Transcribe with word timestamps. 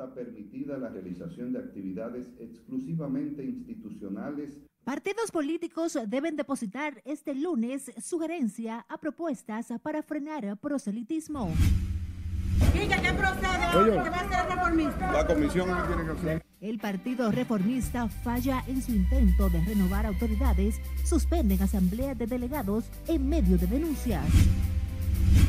está 0.00 0.14
permitida 0.14 0.78
la 0.78 0.88
realización 0.88 1.52
de 1.52 1.58
actividades 1.58 2.26
exclusivamente 2.38 3.44
institucionales 3.44 4.58
Partidos 4.82 5.30
políticos 5.30 5.98
deben 6.06 6.36
depositar 6.36 7.02
este 7.04 7.34
lunes 7.34 7.92
sugerencia 8.02 8.86
a 8.88 8.96
propuestas 8.96 9.68
para 9.82 10.02
frenar 10.02 10.56
proselitismo. 10.56 11.52
Diga 12.72 12.96
qué 13.02 13.12
procede, 13.12 14.08
va 14.10 14.16
a 14.16 14.28
ser 14.28 14.56
reformista. 14.56 15.12
La 15.12 15.26
comisión 15.26 15.68
tiene 15.86 16.04
que 16.04 16.10
hacer. 16.18 16.42
El 16.62 16.78
Partido 16.78 17.30
Reformista 17.30 18.08
falla 18.08 18.64
en 18.66 18.80
su 18.80 18.92
intento 18.92 19.50
de 19.50 19.62
renovar 19.66 20.06
autoridades, 20.06 20.80
suspenden 21.04 21.62
asamblea 21.62 22.14
de 22.14 22.26
delegados 22.26 22.90
en 23.06 23.28
medio 23.28 23.58
de 23.58 23.66
denuncias. 23.66 24.24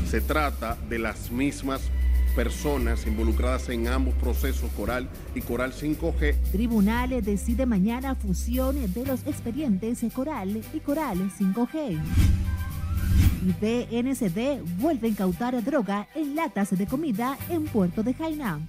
Se 0.06 0.20
trata 0.20 0.76
de 0.90 0.98
las 0.98 1.32
mismas 1.32 1.90
personas 2.34 3.06
involucradas 3.06 3.68
en 3.68 3.88
ambos 3.88 4.14
procesos, 4.14 4.70
Coral 4.76 5.08
y 5.34 5.40
Coral 5.40 5.72
5G. 5.72 6.36
Tribunal 6.50 7.22
decide 7.22 7.66
mañana 7.66 8.14
fusión 8.14 8.92
de 8.92 9.06
los 9.06 9.26
expedientes 9.26 10.02
Coral 10.14 10.62
y 10.72 10.80
Coral 10.80 11.30
5G. 11.38 12.00
Y 13.44 13.52
DNCD 13.60 14.62
vuelve 14.78 15.08
a 15.08 15.10
incautar 15.10 15.62
droga 15.64 16.08
en 16.14 16.36
latas 16.36 16.76
de 16.76 16.86
comida 16.86 17.36
en 17.48 17.64
Puerto 17.64 18.02
de 18.02 18.14
Jaina. 18.14 18.60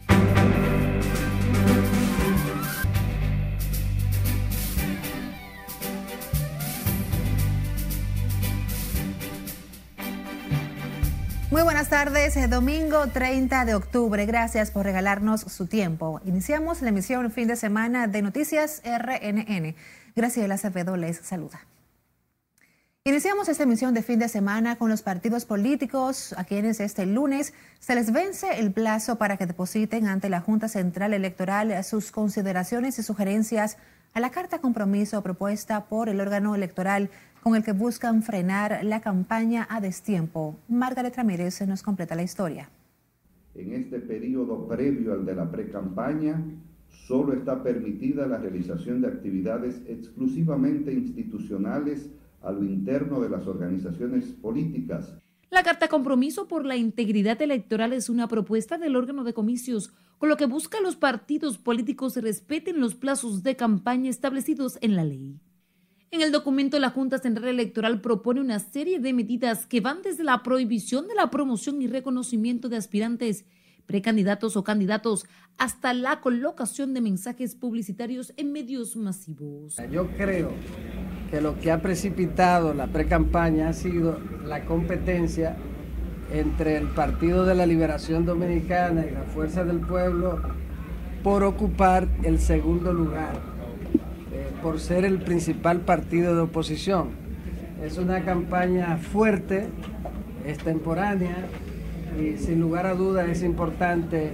Muy 11.54 11.62
buenas 11.62 11.90
tardes, 11.90 12.36
eh, 12.36 12.48
domingo 12.48 13.06
30 13.10 13.66
de 13.66 13.76
octubre. 13.76 14.26
Gracias 14.26 14.72
por 14.72 14.86
regalarnos 14.86 15.42
su 15.42 15.68
tiempo. 15.68 16.20
Iniciamos 16.26 16.82
la 16.82 16.90
emisión 16.90 17.30
fin 17.30 17.48
de 17.48 17.56
semana 17.56 18.08
de 18.08 18.24
Noticias 18.24 18.82
RNN. 18.84 19.76
Graciela 20.16 20.56
Acevedo 20.56 20.98
les 20.98 21.18
saluda. 21.18 21.62
Iniciamos 23.04 23.50
esta 23.50 23.66
emisión 23.66 23.94
de 23.94 24.02
fin 24.02 24.18
de 24.18 24.30
semana 24.30 24.78
con 24.78 24.90
los 24.90 25.04
partidos 25.04 25.46
políticos 25.46 26.34
a 26.40 26.44
quienes 26.44 26.80
este 26.80 27.06
lunes 27.06 27.54
se 27.80 27.94
les 27.94 28.12
vence 28.12 28.60
el 28.60 28.72
plazo 28.72 29.20
para 29.20 29.38
que 29.38 29.46
depositen 29.46 30.08
ante 30.08 30.30
la 30.30 30.42
Junta 30.42 30.68
Central 30.68 31.14
Electoral 31.14 31.84
sus 31.84 32.12
consideraciones 32.12 32.98
y 32.98 33.04
sugerencias 33.04 33.78
a 34.16 34.20
la 34.20 34.32
carta 34.32 34.58
compromiso 34.58 35.22
propuesta 35.22 35.86
por 35.86 36.10
el 36.10 36.20
órgano 36.20 36.56
electoral 36.56 37.12
con 37.44 37.56
el 37.56 37.64
que 37.64 37.74
buscan 37.74 38.24
frenar 38.24 38.86
la 38.86 39.02
campaña 39.02 39.68
a 39.70 39.82
destiempo. 39.82 40.56
Margaret 40.70 41.14
Ramírez 41.18 41.62
nos 41.68 41.84
completa 41.84 42.16
la 42.16 42.24
historia. 42.24 42.70
En 43.54 43.74
este 43.74 44.00
periodo 44.00 44.66
previo 44.66 45.12
al 45.12 45.26
de 45.26 45.36
la 45.36 45.52
pre-campaña, 45.52 46.42
solo 47.06 47.34
está 47.34 47.62
permitida 47.62 48.26
la 48.28 48.38
realización 48.38 49.02
de 49.02 49.10
actividades 49.10 49.82
exclusivamente 49.88 50.94
institucionales 50.94 52.10
a 52.42 52.54
lo 52.54 52.64
interno 52.64 53.20
de 53.20 53.30
las 53.30 53.46
organizaciones 53.46 54.26
políticas. 54.42 55.14
La 55.52 55.64
carta 55.64 55.90
compromiso 55.90 56.48
por 56.48 56.66
la 56.66 56.78
integridad 56.78 57.42
electoral 57.42 57.92
es 57.92 58.10
una 58.10 58.30
propuesta 58.30 58.78
del 58.78 58.96
órgano 58.96 59.26
de 59.26 59.34
comicios, 59.34 59.92
con 60.18 60.30
lo 60.30 60.38
que 60.38 60.46
busca 60.46 60.80
los 60.80 60.96
partidos 60.96 61.58
políticos 61.58 62.16
respeten 62.16 62.80
los 62.80 62.96
plazos 62.96 63.44
de 63.44 63.58
campaña 63.58 64.10
establecidos 64.10 64.78
en 64.82 64.96
la 64.96 65.04
ley. 65.04 65.42
El 66.24 66.32
documento, 66.32 66.80
la 66.80 66.90
Junta 66.90 67.18
Central 67.18 67.50
Electoral 67.50 68.00
propone 68.00 68.40
una 68.40 68.58
serie 68.58 68.98
de 68.98 69.12
medidas 69.12 69.66
que 69.66 69.82
van 69.82 70.02
desde 70.02 70.24
la 70.24 70.42
prohibición 70.42 71.10
de 71.10 71.16
la 71.16 71.30
promoción 71.30 71.82
y 71.82 71.88
reconocimiento 71.88 72.70
de 72.70 72.78
aspirantes, 72.78 73.44
precandidatos 73.86 74.56
o 74.56 74.64
candidatos, 74.64 75.26
hasta 75.58 75.94
la 75.94 76.22
colocación 76.22 76.94
de 76.94 77.02
mensajes 77.02 77.56
publicitarios 77.56 78.32
en 78.38 78.54
medios 78.54 78.96
masivos. 78.96 79.76
Yo 79.92 80.08
creo 80.16 80.52
que 81.30 81.42
lo 81.42 81.60
que 81.60 81.72
ha 81.72 81.82
precipitado 81.82 82.74
la 82.74 82.88
precampaña 82.88 83.68
ha 83.68 83.74
sido 83.74 84.18
la 84.46 84.64
competencia 84.64 85.58
entre 86.32 86.78
el 86.78 86.88
Partido 86.88 87.44
de 87.44 87.54
la 87.54 87.66
Liberación 87.66 88.26
Dominicana 88.26 89.06
y 89.06 89.12
la 89.12 89.24
Fuerza 89.24 89.66
del 89.66 89.82
Pueblo 89.82 90.42
por 91.22 91.44
ocupar 91.44 92.08
el 92.24 92.40
segundo 92.40 92.94
lugar 92.94 93.53
por 94.64 94.80
ser 94.80 95.04
el 95.04 95.20
principal 95.20 95.82
partido 95.82 96.34
de 96.34 96.42
oposición. 96.42 97.10
Es 97.84 97.98
una 97.98 98.24
campaña 98.24 98.96
fuerte, 98.96 99.68
extemporánea 100.46 101.36
y 102.18 102.38
sin 102.38 102.62
lugar 102.62 102.86
a 102.86 102.96
dudas 102.96 103.28
es 103.28 103.44
importante 103.44 104.32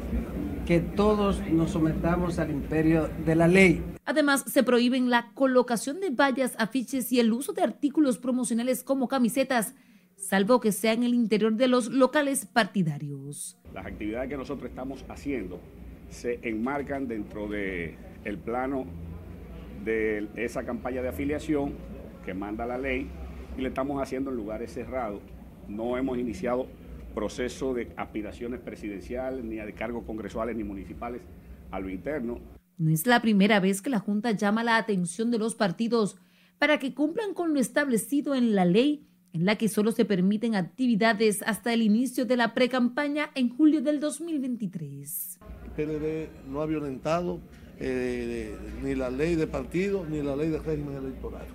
que 0.68 0.82
todos 0.82 1.42
nos 1.50 1.72
sometamos 1.72 2.38
al 2.38 2.52
imperio 2.52 3.10
de 3.26 3.36
la 3.36 3.48
ley. 3.48 3.84
Además, 4.06 4.46
se 4.46 4.62
prohíben 4.62 5.10
la 5.10 5.32
colocación 5.34 6.00
de 6.00 6.12
vallas, 6.12 6.54
afiches 6.60 7.12
y 7.12 7.20
el 7.20 7.34
uso 7.34 7.54
de 7.54 7.64
artículos 7.64 8.20
promocionales 8.20 8.84
como 8.84 9.08
camisetas, 9.08 9.74
salvo 10.16 10.60
que 10.60 10.72
sea 10.72 10.94
en 10.94 11.02
el 11.02 11.16
interior 11.16 11.54
de 11.54 11.68
los 11.68 11.90
locales 11.90 12.46
partidarios. 12.46 13.58
Las 13.74 13.88
actividades 13.88 14.30
que 14.30 14.38
nosotros 14.38 14.70
estamos 14.70 15.04
haciendo 15.10 15.60
se 16.12 16.40
enmarcan 16.44 17.08
dentro 17.08 17.48
del 17.48 17.96
el 18.26 18.38
plano 18.38 18.86
de 19.84 20.28
esa 20.36 20.64
campaña 20.64 21.02
de 21.02 21.10
afiliación 21.10 21.74
que 22.26 22.34
manda 22.34 22.66
la 22.66 22.78
ley 22.78 23.10
y 23.58 23.62
le 23.62 23.70
estamos 23.70 24.02
haciendo 24.02 24.30
en 24.32 24.38
lugares 24.38 24.74
cerrados. 24.74 25.22
No 25.68 25.98
hemos 25.98 26.18
iniciado 26.18 26.68
proceso 27.14 27.74
de 27.74 27.92
aspiraciones 27.98 28.60
presidenciales, 28.60 29.44
ni 29.44 29.58
de 29.58 29.74
cargos 29.74 30.06
congresuales 30.06 30.56
ni 30.56 30.64
municipales 30.64 31.22
a 31.72 31.80
lo 31.80 31.90
interno. 31.90 32.40
No 32.78 32.92
es 32.92 33.06
la 33.06 33.22
primera 33.22 33.60
vez 33.60 33.82
que 33.82 33.90
la 33.90 34.00
Junta 34.00 34.32
llama 34.32 34.64
la 34.64 34.78
atención 34.78 35.32
de 35.32 35.38
los 35.38 35.56
partidos 35.56 36.18
para 36.58 36.80
que 36.80 36.94
cumplan 36.94 37.34
con 37.34 37.54
lo 37.54 37.60
establecido 37.60 38.36
en 38.36 38.56
la 38.56 38.66
ley, 38.66 39.08
en 39.34 39.46
la 39.46 39.58
que 39.58 39.68
solo 39.68 39.92
se 39.92 40.06
permiten 40.06 40.56
actividades 40.56 41.44
hasta 41.44 41.74
el 41.74 41.82
inicio 41.82 42.26
de 42.26 42.38
la 42.38 42.54
precampaña 42.54 43.32
en 43.36 43.50
julio 43.50 43.82
del 43.82 44.00
2023. 44.00 45.40
El 45.66 45.72
PLD 45.72 46.30
no 46.50 46.62
ha 46.62 46.66
violentado 46.66 47.40
eh, 47.80 48.56
ni 48.84 48.96
la 48.96 49.10
ley 49.10 49.36
de 49.36 49.48
partido 49.48 50.06
ni 50.10 50.22
la 50.22 50.36
ley 50.36 50.50
de 50.50 50.60
régimen 50.60 50.98
electoral. 50.98 51.46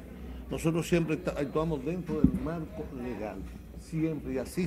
Nosotros 0.50 0.86
siempre 0.88 1.18
actuamos 1.36 1.84
dentro 1.84 2.20
del 2.20 2.32
marco 2.42 2.84
legal, 3.02 3.36
siempre, 3.80 4.34
y 4.34 4.38
así 4.38 4.66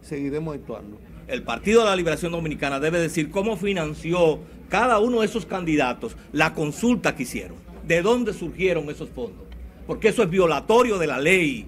seguiremos 0.00 0.54
actuando. 0.54 0.98
El 1.28 1.42
Partido 1.42 1.80
de 1.80 1.86
la 1.86 1.96
Liberación 1.96 2.32
Dominicana 2.32 2.80
debe 2.80 2.98
decir 2.98 3.30
cómo 3.30 3.56
financió 3.56 4.40
cada 4.68 4.98
uno 4.98 5.20
de 5.20 5.26
esos 5.26 5.46
candidatos 5.46 6.16
la 6.32 6.54
consulta 6.54 7.14
que 7.14 7.24
hicieron, 7.24 7.58
de 7.86 8.02
dónde 8.02 8.32
surgieron 8.32 8.88
esos 8.90 9.10
fondos, 9.10 9.46
porque 9.86 10.08
eso 10.08 10.22
es 10.22 10.30
violatorio 10.30 10.98
de 10.98 11.06
la 11.06 11.20
ley 11.20 11.66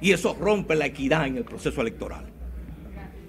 y 0.00 0.12
eso 0.12 0.36
rompe 0.40 0.74
la 0.74 0.86
equidad 0.86 1.26
en 1.26 1.36
el 1.36 1.44
proceso 1.44 1.80
electoral. 1.80 2.24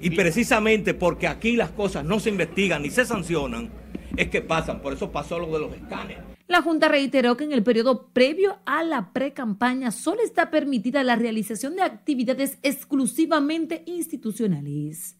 Y 0.01 0.11
precisamente 0.11 0.93
porque 0.93 1.27
aquí 1.27 1.55
las 1.55 1.71
cosas 1.71 2.05
no 2.05 2.19
se 2.19 2.29
investigan 2.29 2.81
ni 2.81 2.89
se 2.89 3.05
sancionan, 3.05 3.69
es 4.17 4.29
que 4.29 4.41
pasan. 4.41 4.81
Por 4.81 4.93
eso 4.93 5.11
pasó 5.11 5.39
lo 5.39 5.47
de 5.47 5.59
los 5.59 5.73
escáneres. 5.73 6.23
La 6.47 6.63
Junta 6.63 6.87
reiteró 6.87 7.37
que 7.37 7.43
en 7.43 7.51
el 7.51 7.61
periodo 7.61 8.07
previo 8.07 8.57
a 8.65 8.83
la 8.83 9.13
pre-campaña 9.13 9.91
solo 9.91 10.21
está 10.23 10.49
permitida 10.49 11.03
la 11.03 11.15
realización 11.15 11.75
de 11.75 11.83
actividades 11.83 12.57
exclusivamente 12.63 13.83
institucionales. 13.85 15.15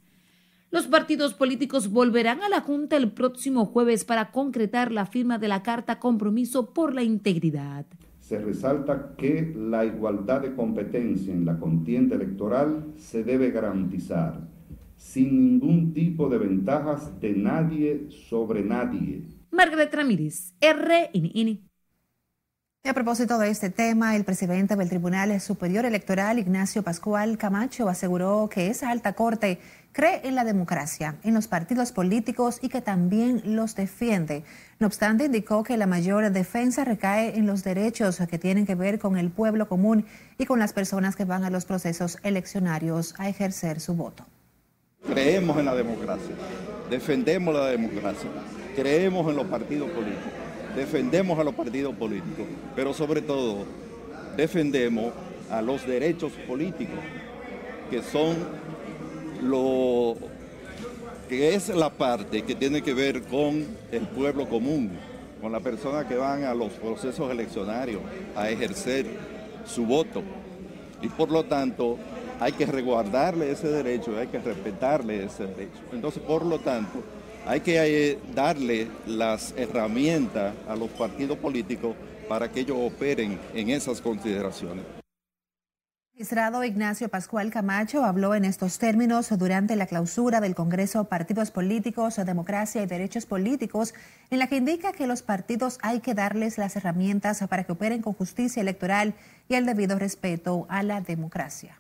Los 0.72 0.88
partidos 0.88 1.36
políticos 1.36 1.92
volverán 1.92 2.42
a 2.42 2.50
la 2.50 2.62
Junta 2.62 2.98
el 2.98 3.12
próximo 3.12 3.66
jueves 3.66 4.06
para 4.06 4.32
concretar 4.32 4.92
la 4.92 5.06
firma 5.06 5.38
de 5.38 5.48
la 5.48 5.62
Carta 5.62 6.00
Compromiso 6.00 6.74
por 6.74 6.96
la 6.96 7.04
Integridad. 7.04 7.86
Se 8.20 8.40
resalta 8.40 9.16
que 9.18 9.54
la 9.56 9.86
igualdad 9.86 10.42
de 10.42 10.54
competencia 10.54 11.34
en 11.34 11.46
la 11.46 11.60
contienda 11.60 12.16
electoral 12.16 12.94
se 12.96 13.24
debe 13.24 13.50
garantizar 13.50 14.42
sin 15.00 15.44
ningún 15.44 15.94
tipo 15.94 16.30
de 16.30 16.38
ventajas 16.38 17.20
de 17.22 17.32
nadie 17.34 18.10
sobre 18.30 18.64
nadie. 18.64 19.24
Margaret 19.50 19.94
Ramírez, 19.94 20.54
RNN. 20.62 21.62
a 22.84 22.94
propósito 22.94 23.40
de 23.40 23.50
este 23.50 23.70
tema, 23.70 24.16
el 24.16 24.26
presidente 24.26 24.76
del 24.76 24.90
Tribunal 24.90 25.40
Superior 25.40 25.86
Electoral, 25.86 26.38
Ignacio 26.38 26.84
Pascual 26.84 27.38
Camacho, 27.38 27.88
aseguró 27.88 28.50
que 28.50 28.68
esa 28.68 28.90
alta 28.90 29.14
corte 29.14 29.60
cree 29.94 30.28
en 30.28 30.36
la 30.36 30.44
democracia, 30.44 31.16
en 31.24 31.34
los 31.34 31.48
partidos 31.48 31.94
políticos 31.94 32.60
y 32.62 32.68
que 32.68 32.82
también 32.82 33.42
los 33.56 33.76
defiende. 33.76 34.44
No 34.80 34.88
obstante, 34.88 35.26
indicó 35.26 35.64
que 35.64 35.78
la 35.78 35.88
mayor 35.88 36.30
defensa 36.30 36.84
recae 36.84 37.38
en 37.38 37.48
los 37.48 37.64
derechos 37.64 38.20
que 38.30 38.38
tienen 38.38 38.66
que 38.66 38.76
ver 38.76 39.00
con 39.00 39.18
el 39.18 39.32
pueblo 39.32 39.70
común 39.70 40.06
y 40.38 40.46
con 40.46 40.60
las 40.60 40.74
personas 40.74 41.16
que 41.16 41.26
van 41.26 41.46
a 41.46 41.50
los 41.50 41.66
procesos 41.66 42.18
eleccionarios 42.24 43.16
a 43.18 43.30
ejercer 43.30 43.80
su 43.80 43.96
voto. 43.96 44.26
Creemos 45.08 45.58
en 45.58 45.66
la 45.66 45.76
democracia, 45.76 46.36
defendemos 46.90 47.54
la 47.54 47.68
democracia, 47.68 48.30
creemos 48.76 49.30
en 49.30 49.36
los 49.38 49.48
partidos 49.48 49.90
políticos, 49.90 50.32
defendemos 50.76 51.40
a 51.40 51.44
los 51.44 51.56
partidos 51.56 51.96
políticos, 51.96 52.46
pero 52.76 52.94
sobre 52.94 53.22
todo 53.22 53.66
defendemos 54.36 55.14
a 55.50 55.62
los 55.62 55.86
derechos 55.88 56.32
políticos, 56.48 57.00
que 57.90 58.04
son 58.04 58.36
lo, 59.42 60.16
que 61.28 61.56
es 61.56 61.70
la 61.70 61.90
parte 61.90 62.42
que 62.44 62.56
tiene 62.56 62.82
que 62.82 62.94
ver 62.94 63.22
con 63.24 63.66
el 63.92 64.02
pueblo 64.02 64.48
común, 64.50 64.92
con 65.42 65.52
las 65.52 65.62
personas 65.62 66.06
que 66.06 66.16
van 66.16 66.44
a 66.44 66.54
los 66.54 66.72
procesos 66.74 67.32
eleccionarios 67.32 68.02
a 68.36 68.50
ejercer 68.50 69.06
su 69.66 69.86
voto. 69.86 70.22
Y 71.02 71.08
por 71.08 71.32
lo 71.32 71.46
tanto, 71.46 71.98
hay 72.40 72.54
que 72.54 72.66
resguardarle 72.66 73.52
ese 73.52 73.68
derecho, 73.68 74.18
hay 74.18 74.28
que 74.28 74.40
respetarle 74.40 75.26
ese 75.26 75.46
derecho. 75.46 75.80
Entonces, 75.92 76.22
por 76.24 76.46
lo 76.46 76.60
tanto, 76.60 77.04
hay 77.46 77.62
que 77.62 78.12
eh, 78.12 78.20
darle 78.34 78.88
las 79.06 79.54
herramientas 79.58 80.54
a 80.68 80.76
los 80.76 80.90
partidos 80.90 81.38
políticos 81.38 81.96
para 82.28 82.52
que 82.52 82.62
ellos 82.62 82.78
operen 82.80 83.40
en 83.54 83.70
esas 83.70 84.02
consideraciones. 84.02 84.86
El 86.20 86.24
magistrado 86.24 86.66
Ignacio 86.66 87.08
Pascual 87.08 87.50
Camacho 87.50 88.04
habló 88.04 88.36
en 88.36 88.44
estos 88.44 88.78
términos 88.78 89.30
durante 89.38 89.78
la 89.78 89.88
clausura 89.88 90.42
del 90.42 90.54
Congreso 90.54 91.06
Partidos 91.06 91.50
Políticos, 91.50 92.18
Democracia 92.18 92.84
y 92.84 92.86
Derechos 92.86 93.26
Políticos, 93.26 93.94
en 94.30 94.40
la 94.40 94.48
que 94.48 94.58
indica 94.58 94.92
que 94.92 95.08
los 95.08 95.22
partidos 95.22 95.80
hay 95.82 96.02
que 96.02 96.14
darles 96.14 96.58
las 96.58 96.76
herramientas 96.76 97.42
para 97.50 97.64
que 97.64 97.72
operen 97.72 98.02
con 98.02 98.14
justicia 98.14 98.62
electoral 98.62 99.14
y 99.48 99.56
el 99.56 99.66
debido 99.66 99.98
respeto 99.98 100.68
a 100.70 100.84
la 100.84 101.00
democracia. 101.00 101.80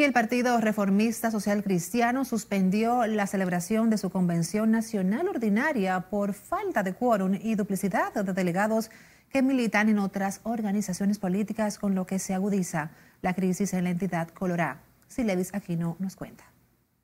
Y 0.00 0.02
el 0.02 0.14
Partido 0.14 0.58
Reformista 0.62 1.30
Social 1.30 1.62
Cristiano 1.62 2.24
suspendió 2.24 3.06
la 3.06 3.26
celebración 3.26 3.90
de 3.90 3.98
su 3.98 4.08
convención 4.08 4.70
nacional 4.70 5.28
ordinaria 5.28 6.08
por 6.08 6.32
falta 6.32 6.82
de 6.82 6.94
quórum 6.94 7.34
y 7.34 7.54
duplicidad 7.54 8.14
de 8.14 8.32
delegados 8.32 8.90
que 9.28 9.42
militan 9.42 9.90
en 9.90 9.98
otras 9.98 10.40
organizaciones 10.44 11.18
políticas, 11.18 11.78
con 11.78 11.94
lo 11.94 12.06
que 12.06 12.18
se 12.18 12.32
agudiza 12.32 12.92
la 13.20 13.34
crisis 13.34 13.74
en 13.74 13.84
la 13.84 13.90
entidad 13.90 14.28
Colorá. 14.28 14.80
Si 15.06 15.22
Levis 15.22 15.54
Aquino 15.54 15.96
nos 15.98 16.16
cuenta. 16.16 16.44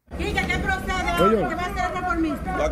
La 0.08 0.16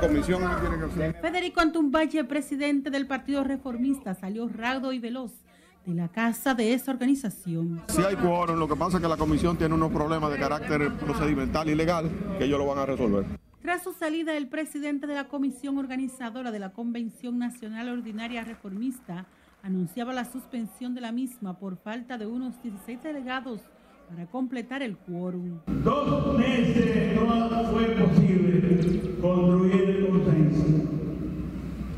comisión 0.01 0.43
tiene 0.59 0.79
que 0.79 0.85
hacer. 0.87 1.21
Federico 1.21 1.61
Antumbache, 1.61 2.25
presidente 2.25 2.89
del 2.89 3.07
Partido 3.07 3.45
Reformista, 3.45 4.15
salió 4.15 4.49
raudo 4.49 4.95
y 4.95 5.01
veloz 5.01 5.44
de 5.87 5.95
la 5.95 6.09
casa 6.09 6.55
de 6.55 6.73
esa 6.73 6.91
organización. 6.93 7.83
Si 7.89 8.03
hay 8.03 8.17
quórum, 8.17 8.59
lo 8.59 8.69
que 8.69 8.77
pasa 8.77 8.97
es 8.97 9.03
que 9.03 9.09
la 9.09 9.17
comisión 9.17 9.57
tiene 9.57 9.75
unos 9.75 9.93
problemas 9.93 10.31
de 10.31 10.39
carácter 10.39 10.93
procedimental 10.95 11.69
y 11.69 11.75
legal 11.75 12.11
que 12.39 12.45
ellos 12.45 12.59
lo 12.59 12.67
van 12.67 12.79
a 12.79 12.87
resolver. 12.87 13.25
Tras 13.61 13.83
su 13.83 13.93
salida, 13.93 14.37
el 14.37 14.49
presidente 14.49 15.07
de 15.07 15.15
la 15.15 15.29
comisión 15.29 15.79
organizadora 15.79 16.51
de 16.51 16.59
la 16.59 16.73
Convención 16.73 17.39
Nacional 17.39 17.89
Ordinaria 17.89 18.45
Reformista 18.45 19.27
anunciaba 19.63 20.13
la 20.13 20.31
suspensión 20.31 20.95
de 20.95 21.01
la 21.01 21.13
misma 21.13 21.59
por 21.59 21.79
falta 21.79 22.19
de 22.19 22.27
unos 22.27 22.63
16 22.63 23.03
delegados 23.03 23.63
para 24.09 24.27
completar 24.27 24.83
el 24.83 24.99
quórum. 24.99 25.61
Dos 25.83 26.39
meses 26.39 27.15
no 27.17 27.71
fue 27.71 27.87
posible 27.87 29.17
construir 29.21 29.83
el 29.83 30.09
consenso. 30.09 30.67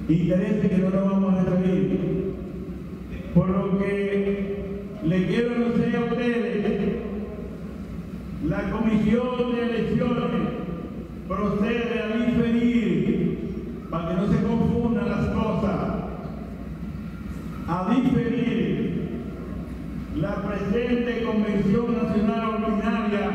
Intereses 0.08 0.70
que 0.70 0.78
no 0.78 0.90
nos 0.90 1.10
vamos 1.10 1.34
a 1.34 1.42
referir. 1.42 2.25
Por 3.36 3.50
lo 3.50 3.78
que 3.78 4.96
le 5.04 5.26
quiero 5.26 5.56
anunciar 5.56 5.94
a 5.94 6.04
ustedes, 6.06 7.02
la 8.48 8.70
comisión 8.70 9.54
de 9.54 9.62
elecciones 9.62 10.48
procede 11.28 12.00
a 12.02 12.16
diferir, 12.16 13.38
para 13.90 14.08
que 14.08 14.14
no 14.14 14.32
se 14.32 14.42
confundan 14.42 15.08
las 15.10 15.26
cosas, 15.34 15.80
a 17.68 17.94
diferir 17.94 19.10
la 20.16 20.36
presente 20.36 21.22
Convención 21.22 21.94
Nacional 21.94 22.64
Ordinaria 22.64 23.30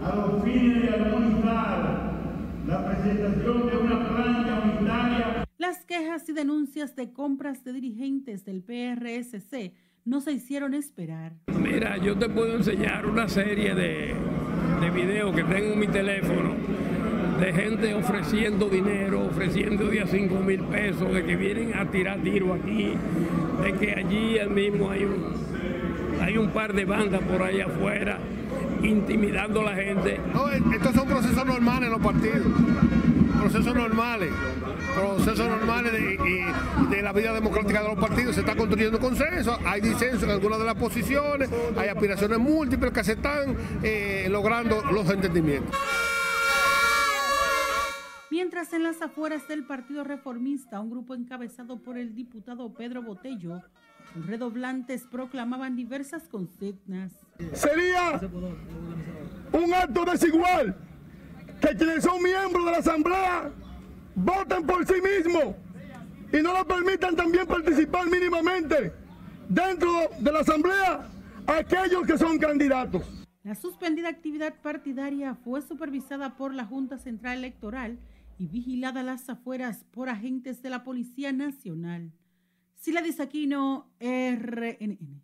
a 0.00 0.14
los 0.14 0.44
fines 0.44 0.80
de 0.80 0.88
armonizar 0.90 2.12
la 2.68 2.86
presentación 2.86 3.66
de 3.66 3.76
una 3.78 4.08
planta 4.08 4.62
unitaria. 4.64 5.44
Las 5.58 5.84
quejas 5.86 6.28
y 6.28 6.32
denuncias 6.32 6.93
de 7.04 7.12
compras 7.12 7.62
de 7.64 7.74
dirigentes 7.74 8.46
del 8.46 8.62
PRSC 8.62 9.74
no 10.06 10.22
se 10.22 10.32
hicieron 10.32 10.72
esperar. 10.72 11.34
Mira, 11.60 11.98
yo 11.98 12.16
te 12.16 12.30
puedo 12.30 12.56
enseñar 12.56 13.04
una 13.04 13.28
serie 13.28 13.74
de, 13.74 14.14
de 14.80 14.90
videos 14.90 15.34
que 15.36 15.44
tengo 15.44 15.74
en 15.74 15.78
mi 15.80 15.86
teléfono 15.86 16.54
de 17.40 17.52
gente 17.52 17.92
ofreciendo 17.92 18.70
dinero, 18.70 19.26
ofreciendo 19.26 19.88
de 19.88 20.00
a 20.00 20.06
5 20.06 20.34
mil 20.40 20.60
pesos, 20.64 21.12
de 21.12 21.24
que 21.24 21.36
vienen 21.36 21.74
a 21.74 21.90
tirar 21.90 22.22
tiro 22.22 22.54
aquí, 22.54 22.92
de 23.62 23.72
que 23.74 23.92
allí 23.92 24.38
mismo 24.48 24.90
hay 24.90 25.04
un, 25.04 25.34
hay 26.22 26.38
un 26.38 26.48
par 26.50 26.72
de 26.72 26.86
bandas 26.86 27.20
por 27.22 27.42
ahí 27.42 27.60
afuera 27.60 28.18
intimidando 28.82 29.60
a 29.60 29.64
la 29.64 29.74
gente. 29.74 30.18
No, 30.32 30.48
estos 30.48 30.94
son 30.94 31.06
procesos 31.06 31.44
normales 31.44 31.88
en 31.88 31.92
los 31.92 32.02
partidos, 32.02 32.46
procesos 33.44 33.74
normales, 33.74 34.32
procesos 34.94 35.46
normales 35.46 35.92
de, 35.92 36.16
de, 36.88 37.02
la 37.02 37.12
vida 37.12 37.30
democrática 37.34 37.82
de 37.82 37.88
los 37.88 37.98
partidos. 37.98 38.34
Se 38.36 38.40
está 38.40 38.56
construyendo 38.56 38.98
consenso, 38.98 39.58
hay 39.66 39.82
disenso 39.82 40.24
en 40.24 40.30
algunas 40.30 40.58
de 40.58 40.64
las 40.64 40.74
posiciones, 40.76 41.50
hay 41.76 41.88
aspiraciones 41.88 42.38
múltiples 42.38 42.90
que 42.92 43.04
se 43.04 43.12
están 43.12 43.54
eh, 43.82 44.28
logrando 44.30 44.82
los 44.92 45.10
entendimientos. 45.10 45.76
Mientras 48.30 48.72
en 48.72 48.82
las 48.82 49.02
afueras 49.02 49.46
del 49.46 49.64
Partido 49.64 50.04
Reformista, 50.04 50.80
un 50.80 50.90
grupo 50.90 51.14
encabezado 51.14 51.82
por 51.82 51.98
el 51.98 52.14
diputado 52.14 52.72
Pedro 52.72 53.02
Botello, 53.02 53.60
redoblantes 54.26 55.02
proclamaban 55.02 55.76
diversas 55.76 56.28
consignas. 56.28 57.12
Sería 57.52 58.18
un 59.52 59.74
acto 59.74 60.06
desigual 60.06 60.74
que 61.60 61.76
quienes 61.76 62.04
son 62.04 62.22
miembros 62.22 62.64
de 62.64 62.70
la 62.70 62.78
Asamblea 62.78 63.50
voten 64.14 64.66
por 64.66 64.86
sí 64.86 64.94
mismos 65.00 65.56
y 66.32 66.42
no 66.42 66.52
le 66.52 66.64
permitan 66.64 67.16
también 67.16 67.46
participar 67.46 68.06
mínimamente 68.08 68.92
dentro 69.48 69.90
de 70.18 70.32
la 70.32 70.40
Asamblea 70.40 71.08
aquellos 71.46 72.06
que 72.06 72.18
son 72.18 72.38
candidatos. 72.38 73.02
La 73.42 73.54
suspendida 73.54 74.08
actividad 74.08 74.54
partidaria 74.62 75.34
fue 75.34 75.60
supervisada 75.60 76.36
por 76.36 76.54
la 76.54 76.64
Junta 76.64 76.98
Central 76.98 77.38
Electoral 77.38 77.98
y 78.38 78.46
vigilada 78.46 79.00
a 79.00 79.04
las 79.04 79.28
afueras 79.28 79.84
por 79.92 80.08
agentes 80.08 80.62
de 80.62 80.70
la 80.70 80.82
Policía 80.82 81.32
Nacional. 81.32 82.12
Sila 82.74 83.02
Disaquino, 83.02 83.90
RNN. 84.00 85.23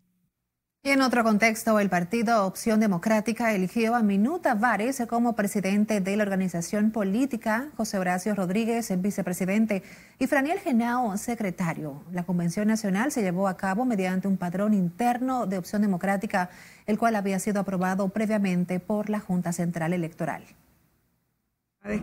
Y 0.82 0.88
en 0.88 1.02
otro 1.02 1.22
contexto, 1.24 1.78
el 1.78 1.90
partido 1.90 2.46
Opción 2.46 2.80
Democrática 2.80 3.52
eligió 3.54 3.94
a 3.94 4.02
Minuta 4.02 4.54
Vares 4.54 5.02
como 5.10 5.36
presidente 5.36 6.00
de 6.00 6.16
la 6.16 6.22
organización 6.22 6.90
política, 6.90 7.68
José 7.76 7.98
Horacio 7.98 8.34
Rodríguez, 8.34 8.90
vicepresidente, 8.98 9.82
y 10.18 10.26
Franiel 10.26 10.58
Genao, 10.58 11.18
secretario. 11.18 12.02
La 12.12 12.24
convención 12.24 12.66
nacional 12.66 13.12
se 13.12 13.20
llevó 13.20 13.46
a 13.46 13.58
cabo 13.58 13.84
mediante 13.84 14.26
un 14.26 14.38
padrón 14.38 14.72
interno 14.72 15.46
de 15.46 15.58
Opción 15.58 15.82
Democrática, 15.82 16.48
el 16.86 16.96
cual 16.96 17.14
había 17.14 17.38
sido 17.40 17.60
aprobado 17.60 18.08
previamente 18.08 18.80
por 18.80 19.10
la 19.10 19.20
Junta 19.20 19.52
Central 19.52 19.92
Electoral 19.92 20.44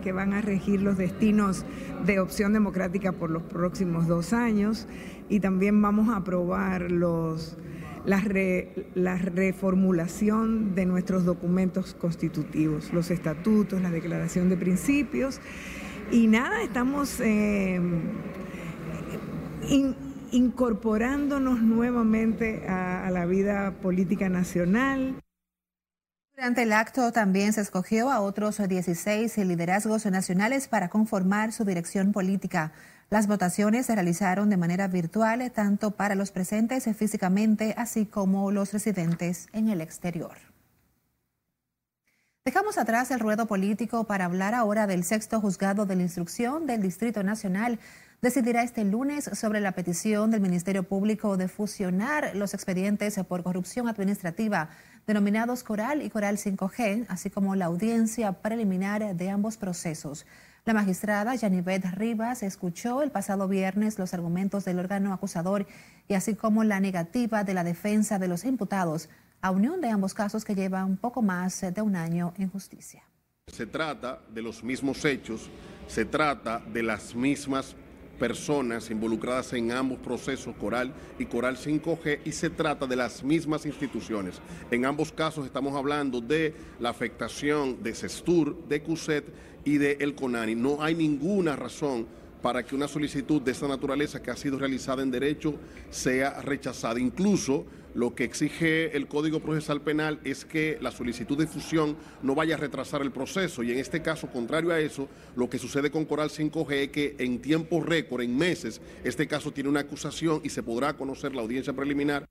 que 0.02 0.10
van 0.10 0.32
a 0.32 0.40
regir 0.40 0.82
los 0.82 0.98
destinos 0.98 1.64
de 2.04 2.18
opción 2.18 2.52
democrática 2.52 3.12
por 3.12 3.30
los 3.30 3.44
próximos 3.44 4.08
dos 4.08 4.32
años 4.32 4.88
y 5.28 5.38
también 5.38 5.80
vamos 5.80 6.08
a 6.08 6.16
aprobar 6.16 6.90
los, 6.90 7.56
la, 8.04 8.22
la 8.94 9.16
reformulación 9.16 10.74
de 10.74 10.86
nuestros 10.86 11.24
documentos 11.24 11.94
constitutivos, 11.94 12.92
los 12.92 13.10
estatutos, 13.10 13.80
la 13.80 13.90
declaración 13.90 14.48
de 14.48 14.56
principios 14.56 15.40
y 16.10 16.26
nada, 16.26 16.62
estamos 16.62 17.20
eh, 17.20 17.80
incorporándonos 20.32 21.60
nuevamente 21.60 22.66
a 22.66 23.10
la 23.10 23.26
vida 23.26 23.72
política 23.82 24.28
nacional. 24.28 25.20
Durante 26.34 26.62
el 26.62 26.72
acto 26.72 27.10
también 27.10 27.52
se 27.52 27.60
escogió 27.60 28.12
a 28.12 28.20
otros 28.20 28.58
16 28.58 29.36
liderazgos 29.38 30.06
nacionales 30.06 30.68
para 30.68 30.88
conformar 30.88 31.52
su 31.52 31.64
dirección 31.64 32.12
política. 32.12 32.72
Las 33.10 33.26
votaciones 33.26 33.86
se 33.86 33.94
realizaron 33.94 34.50
de 34.50 34.58
manera 34.58 34.86
virtual 34.86 35.50
tanto 35.50 35.92
para 35.92 36.14
los 36.14 36.30
presentes 36.30 36.84
físicamente 36.94 37.74
así 37.78 38.04
como 38.04 38.50
los 38.50 38.72
residentes 38.72 39.48
en 39.54 39.70
el 39.70 39.80
exterior. 39.80 40.36
Dejamos 42.44 42.76
atrás 42.76 43.10
el 43.10 43.20
ruedo 43.20 43.46
político 43.46 44.04
para 44.04 44.26
hablar 44.26 44.54
ahora 44.54 44.86
del 44.86 45.04
sexto 45.04 45.40
juzgado 45.40 45.86
de 45.86 45.96
la 45.96 46.02
instrucción 46.02 46.66
del 46.66 46.82
Distrito 46.82 47.22
Nacional 47.22 47.78
decidirá 48.20 48.62
este 48.62 48.84
lunes 48.84 49.30
sobre 49.32 49.60
la 49.60 49.72
petición 49.72 50.30
del 50.30 50.40
Ministerio 50.40 50.82
Público 50.82 51.36
de 51.36 51.48
fusionar 51.48 52.34
los 52.34 52.52
expedientes 52.52 53.18
por 53.26 53.42
corrupción 53.42 53.88
administrativa 53.88 54.70
denominados 55.06 55.62
Coral 55.62 56.02
y 56.02 56.10
Coral 56.10 56.36
5G, 56.36 57.06
así 57.08 57.30
como 57.30 57.54
la 57.54 57.66
audiencia 57.66 58.32
preliminar 58.32 59.16
de 59.16 59.30
ambos 59.30 59.56
procesos. 59.56 60.26
La 60.64 60.74
magistrada 60.74 61.34
Yanivet 61.34 61.84
Rivas 61.94 62.42
escuchó 62.42 63.02
el 63.02 63.10
pasado 63.10 63.48
viernes 63.48 63.98
los 63.98 64.12
argumentos 64.12 64.64
del 64.64 64.78
órgano 64.78 65.12
acusador 65.12 65.66
y 66.08 66.14
así 66.14 66.34
como 66.34 66.64
la 66.64 66.80
negativa 66.80 67.44
de 67.44 67.54
la 67.54 67.64
defensa 67.64 68.18
de 68.18 68.28
los 68.28 68.44
imputados 68.44 69.08
a 69.40 69.50
unión 69.50 69.80
de 69.80 69.90
ambos 69.90 70.14
casos 70.14 70.44
que 70.44 70.54
llevan 70.54 70.96
poco 70.96 71.22
más 71.22 71.60
de 71.60 71.82
un 71.82 71.96
año 71.96 72.34
en 72.38 72.50
justicia. 72.50 73.02
Se 73.46 73.66
trata 73.66 74.20
de 74.28 74.42
los 74.42 74.62
mismos 74.62 75.04
hechos, 75.04 75.48
se 75.86 76.04
trata 76.04 76.60
de 76.72 76.82
las 76.82 77.14
mismas 77.14 77.76
personas 78.18 78.90
involucradas 78.90 79.52
en 79.52 79.72
ambos 79.72 79.98
procesos, 79.98 80.54
Coral 80.56 80.92
y 81.18 81.26
Coral 81.26 81.56
5G, 81.56 82.20
y 82.24 82.32
se 82.32 82.50
trata 82.50 82.86
de 82.86 82.96
las 82.96 83.22
mismas 83.22 83.64
instituciones. 83.64 84.40
En 84.70 84.84
ambos 84.84 85.12
casos 85.12 85.46
estamos 85.46 85.74
hablando 85.76 86.20
de 86.20 86.54
la 86.80 86.90
afectación 86.90 87.82
de 87.82 87.94
Cestur, 87.94 88.56
de 88.68 88.82
CUSET 88.82 89.24
y 89.64 89.78
de 89.78 89.98
El 90.00 90.14
CONANI. 90.14 90.54
No 90.54 90.82
hay 90.82 90.94
ninguna 90.94 91.56
razón 91.56 92.06
para 92.42 92.62
que 92.62 92.74
una 92.74 92.88
solicitud 92.88 93.42
de 93.42 93.52
esta 93.52 93.68
naturaleza 93.68 94.22
que 94.22 94.30
ha 94.30 94.36
sido 94.36 94.58
realizada 94.58 95.02
en 95.02 95.10
derecho 95.10 95.54
sea 95.90 96.40
rechazada. 96.42 97.00
Incluso 97.00 97.66
lo 97.94 98.14
que 98.14 98.24
exige 98.24 98.96
el 98.96 99.08
Código 99.08 99.40
Procesal 99.40 99.80
Penal 99.80 100.20
es 100.24 100.44
que 100.44 100.78
la 100.80 100.92
solicitud 100.92 101.36
de 101.36 101.46
fusión 101.46 101.96
no 102.22 102.34
vaya 102.34 102.54
a 102.54 102.58
retrasar 102.58 103.02
el 103.02 103.10
proceso 103.10 103.62
y 103.62 103.72
en 103.72 103.78
este 103.78 104.02
caso, 104.02 104.28
contrario 104.28 104.70
a 104.70 104.80
eso, 104.80 105.08
lo 105.34 105.48
que 105.50 105.58
sucede 105.58 105.90
con 105.90 106.04
Coral 106.04 106.30
5G 106.30 106.72
es 106.72 106.88
que 106.90 107.16
en 107.18 107.40
tiempo 107.40 107.82
récord, 107.82 108.22
en 108.22 108.36
meses, 108.36 108.80
este 109.04 109.26
caso 109.26 109.52
tiene 109.52 109.70
una 109.70 109.80
acusación 109.80 110.40
y 110.44 110.50
se 110.50 110.62
podrá 110.62 110.96
conocer 110.96 111.34
la 111.34 111.42
audiencia 111.42 111.72
preliminar. 111.72 112.24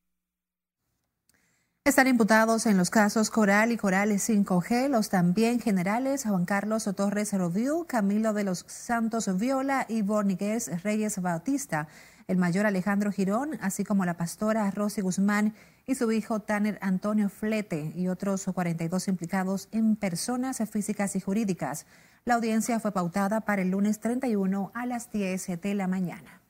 Están 1.87 2.07
imputados 2.07 2.65
en 2.65 2.75
los 2.75 2.89
casos 2.89 3.29
Coral 3.29 3.71
y 3.71 3.77
Coral 3.77 4.11
5G 4.11 4.89
los 4.89 5.07
también 5.07 5.61
generales 5.61 6.25
Juan 6.25 6.43
Carlos 6.43 6.83
Torres 6.97 7.31
Roviu, 7.31 7.85
Camilo 7.85 8.33
de 8.33 8.43
los 8.43 8.65
Santos 8.67 9.29
Viola 9.37 9.85
y 9.87 10.01
Borniguez 10.01 10.83
Reyes 10.83 11.21
Bautista, 11.21 11.87
el 12.27 12.35
mayor 12.35 12.65
Alejandro 12.65 13.13
Girón, 13.13 13.57
así 13.61 13.85
como 13.85 14.03
la 14.03 14.17
pastora 14.17 14.69
Rosy 14.69 14.99
Guzmán 14.99 15.53
y 15.85 15.95
su 15.95 16.11
hijo 16.11 16.41
Tanner 16.41 16.77
Antonio 16.81 17.29
Flete 17.29 17.93
y 17.95 18.09
otros 18.09 18.43
42 18.53 19.07
implicados 19.07 19.69
en 19.71 19.95
personas 19.95 20.61
físicas 20.69 21.15
y 21.15 21.21
jurídicas. 21.21 21.85
La 22.25 22.33
audiencia 22.33 22.81
fue 22.81 22.91
pautada 22.91 23.39
para 23.39 23.61
el 23.61 23.71
lunes 23.71 24.01
31 24.01 24.73
a 24.73 24.85
las 24.85 25.09
10 25.09 25.61
de 25.61 25.73
la 25.73 25.87
mañana. 25.87 26.41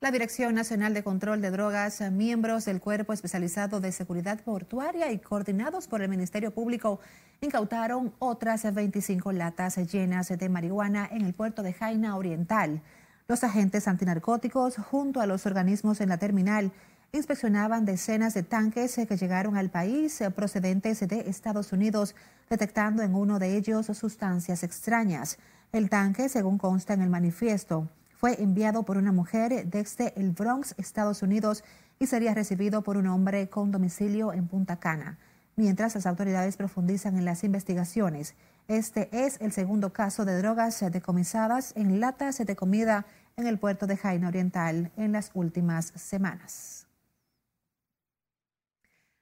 La 0.00 0.12
Dirección 0.12 0.54
Nacional 0.54 0.94
de 0.94 1.02
Control 1.02 1.40
de 1.40 1.50
Drogas, 1.50 2.00
miembros 2.12 2.66
del 2.66 2.80
Cuerpo 2.80 3.12
Especializado 3.12 3.80
de 3.80 3.90
Seguridad 3.90 4.38
Portuaria 4.38 5.10
y 5.10 5.18
coordinados 5.18 5.88
por 5.88 6.02
el 6.02 6.08
Ministerio 6.08 6.52
Público, 6.52 7.00
incautaron 7.40 8.14
otras 8.20 8.72
25 8.72 9.32
latas 9.32 9.76
llenas 9.92 10.28
de 10.28 10.48
marihuana 10.48 11.08
en 11.10 11.22
el 11.22 11.34
puerto 11.34 11.64
de 11.64 11.72
Jaina 11.72 12.16
Oriental. 12.16 12.80
Los 13.26 13.42
agentes 13.42 13.88
antinarcóticos, 13.88 14.76
junto 14.76 15.20
a 15.20 15.26
los 15.26 15.46
organismos 15.46 16.00
en 16.00 16.10
la 16.10 16.18
terminal, 16.18 16.70
inspeccionaban 17.10 17.84
decenas 17.84 18.34
de 18.34 18.44
tanques 18.44 18.94
que 18.94 19.16
llegaron 19.16 19.56
al 19.56 19.68
país 19.68 20.22
procedentes 20.36 21.00
de 21.00 21.28
Estados 21.28 21.72
Unidos, 21.72 22.14
detectando 22.48 23.02
en 23.02 23.16
uno 23.16 23.40
de 23.40 23.56
ellos 23.56 23.86
sustancias 23.86 24.62
extrañas. 24.62 25.38
El 25.72 25.90
tanque, 25.90 26.28
según 26.28 26.56
consta 26.56 26.94
en 26.94 27.02
el 27.02 27.10
manifiesto, 27.10 27.88
fue 28.18 28.42
enviado 28.42 28.82
por 28.82 28.96
una 28.96 29.12
mujer 29.12 29.68
desde 29.68 30.12
el 30.20 30.32
Bronx, 30.32 30.74
Estados 30.76 31.22
Unidos, 31.22 31.62
y 32.00 32.06
sería 32.06 32.34
recibido 32.34 32.82
por 32.82 32.96
un 32.96 33.06
hombre 33.06 33.48
con 33.48 33.70
domicilio 33.70 34.32
en 34.32 34.48
Punta 34.48 34.80
Cana. 34.80 35.18
Mientras 35.54 35.94
las 35.94 36.04
autoridades 36.04 36.56
profundizan 36.56 37.16
en 37.16 37.24
las 37.24 37.44
investigaciones, 37.44 38.34
este 38.66 39.08
es 39.12 39.40
el 39.40 39.52
segundo 39.52 39.92
caso 39.92 40.24
de 40.24 40.36
drogas 40.36 40.84
decomisadas 40.90 41.72
en 41.76 42.00
latas 42.00 42.38
de 42.38 42.56
comida 42.56 43.06
en 43.36 43.46
el 43.46 43.58
puerto 43.58 43.86
de 43.86 43.96
Jaina 43.96 44.28
Oriental 44.28 44.90
en 44.96 45.12
las 45.12 45.30
últimas 45.34 45.92
semanas. 45.94 46.87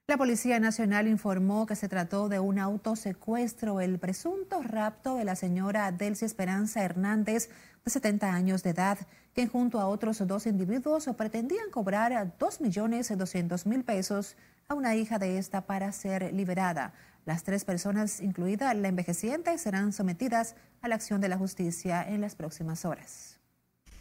La 0.09 0.17
Policía 0.17 0.61
Nacional 0.61 1.09
informó 1.09 1.67
que 1.67 1.75
se 1.75 1.89
trató 1.89 2.29
de 2.29 2.39
un 2.39 2.61
autosecuestro, 2.61 3.81
el 3.81 3.99
presunto 3.99 4.63
rapto 4.63 5.17
de 5.17 5.25
la 5.25 5.35
señora 5.35 5.91
Delcy 5.91 6.25
Esperanza 6.25 6.85
Hernández, 6.85 7.51
de 7.85 7.91
70 7.91 8.33
años 8.33 8.63
de 8.63 8.71
edad, 8.71 8.99
quien 9.35 9.49
junto 9.49 9.81
a 9.81 9.89
otros 9.89 10.25
dos 10.25 10.47
individuos 10.47 11.11
pretendían 11.17 11.73
cobrar 11.73 12.13
2.200.000 12.39 13.85
pesos 13.85 14.37
a 14.69 14.75
una 14.75 14.95
hija 14.95 15.19
de 15.19 15.39
esta 15.39 15.63
para 15.63 15.91
ser 15.91 16.33
liberada. 16.33 16.95
Las 17.25 17.43
tres 17.43 17.65
personas, 17.65 18.21
incluida 18.21 18.73
la 18.75 18.87
envejeciente, 18.87 19.59
serán 19.59 19.93
sometidas 19.93 20.55
a 20.83 20.89
la 20.89 20.95
acción 20.95 21.21
de 21.21 21.31
la 21.31 21.37
justicia 21.37 22.09
en 22.09 22.21
las 22.21 22.37
próximas 22.37 22.85
horas. 22.85 23.41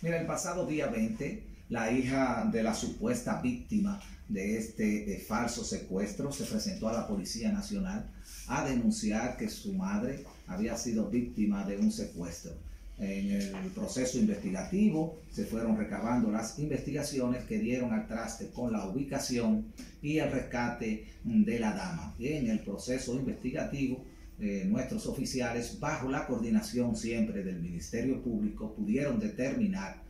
Mira, 0.03 0.19
el 0.19 0.27
pasado 0.27 0.67
día 0.67 0.85
20, 0.85 1.65
la 1.69 1.89
hija 1.89 2.47
de 2.51 2.61
la 2.61 2.75
supuesta 2.75 3.41
víctima 3.41 3.99
de 4.27 4.57
este 4.57 5.23
falso 5.27 5.63
secuestro, 5.63 6.31
se 6.31 6.45
presentó 6.45 6.89
a 6.89 6.93
la 6.93 7.07
Policía 7.07 7.51
Nacional 7.51 8.09
a 8.47 8.67
denunciar 8.67 9.37
que 9.37 9.49
su 9.49 9.73
madre 9.73 10.23
había 10.47 10.77
sido 10.77 11.09
víctima 11.09 11.65
de 11.65 11.77
un 11.77 11.91
secuestro. 11.91 12.53
En 12.97 13.31
el 13.31 13.71
proceso 13.71 14.17
investigativo 14.17 15.19
se 15.29 15.45
fueron 15.45 15.77
recabando 15.77 16.31
las 16.31 16.57
investigaciones 16.59 17.43
que 17.43 17.59
dieron 17.59 17.91
al 17.91 18.07
traste 18.07 18.47
con 18.51 18.71
la 18.71 18.85
ubicación 18.85 19.65
y 20.01 20.19
el 20.19 20.31
rescate 20.31 21.05
de 21.23 21.59
la 21.59 21.73
dama. 21.73 22.15
En 22.19 22.49
el 22.49 22.59
proceso 22.59 23.13
investigativo, 23.15 24.01
eh, 24.39 24.63
nuestros 24.65 25.07
oficiales, 25.07 25.77
bajo 25.79 26.09
la 26.09 26.25
coordinación 26.25 26.95
siempre 26.95 27.43
del 27.43 27.61
Ministerio 27.61 28.21
Público, 28.21 28.73
pudieron 28.73 29.19
determinar 29.19 30.01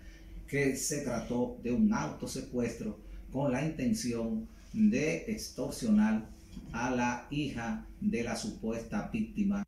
que 0.47 0.75
se 0.75 1.01
trató 1.01 1.57
de 1.63 1.71
un 1.71 1.91
autosecuestro 1.91 2.99
con 3.35 3.51
la 3.51 3.65
intención 3.65 4.47
de 4.71 5.29
extorsionar 5.29 6.23
a 6.71 6.89
la 6.89 7.27
hija 7.29 7.85
de 7.99 8.23
la 8.23 8.37
supuesta 8.37 9.09
víctima. 9.11 9.61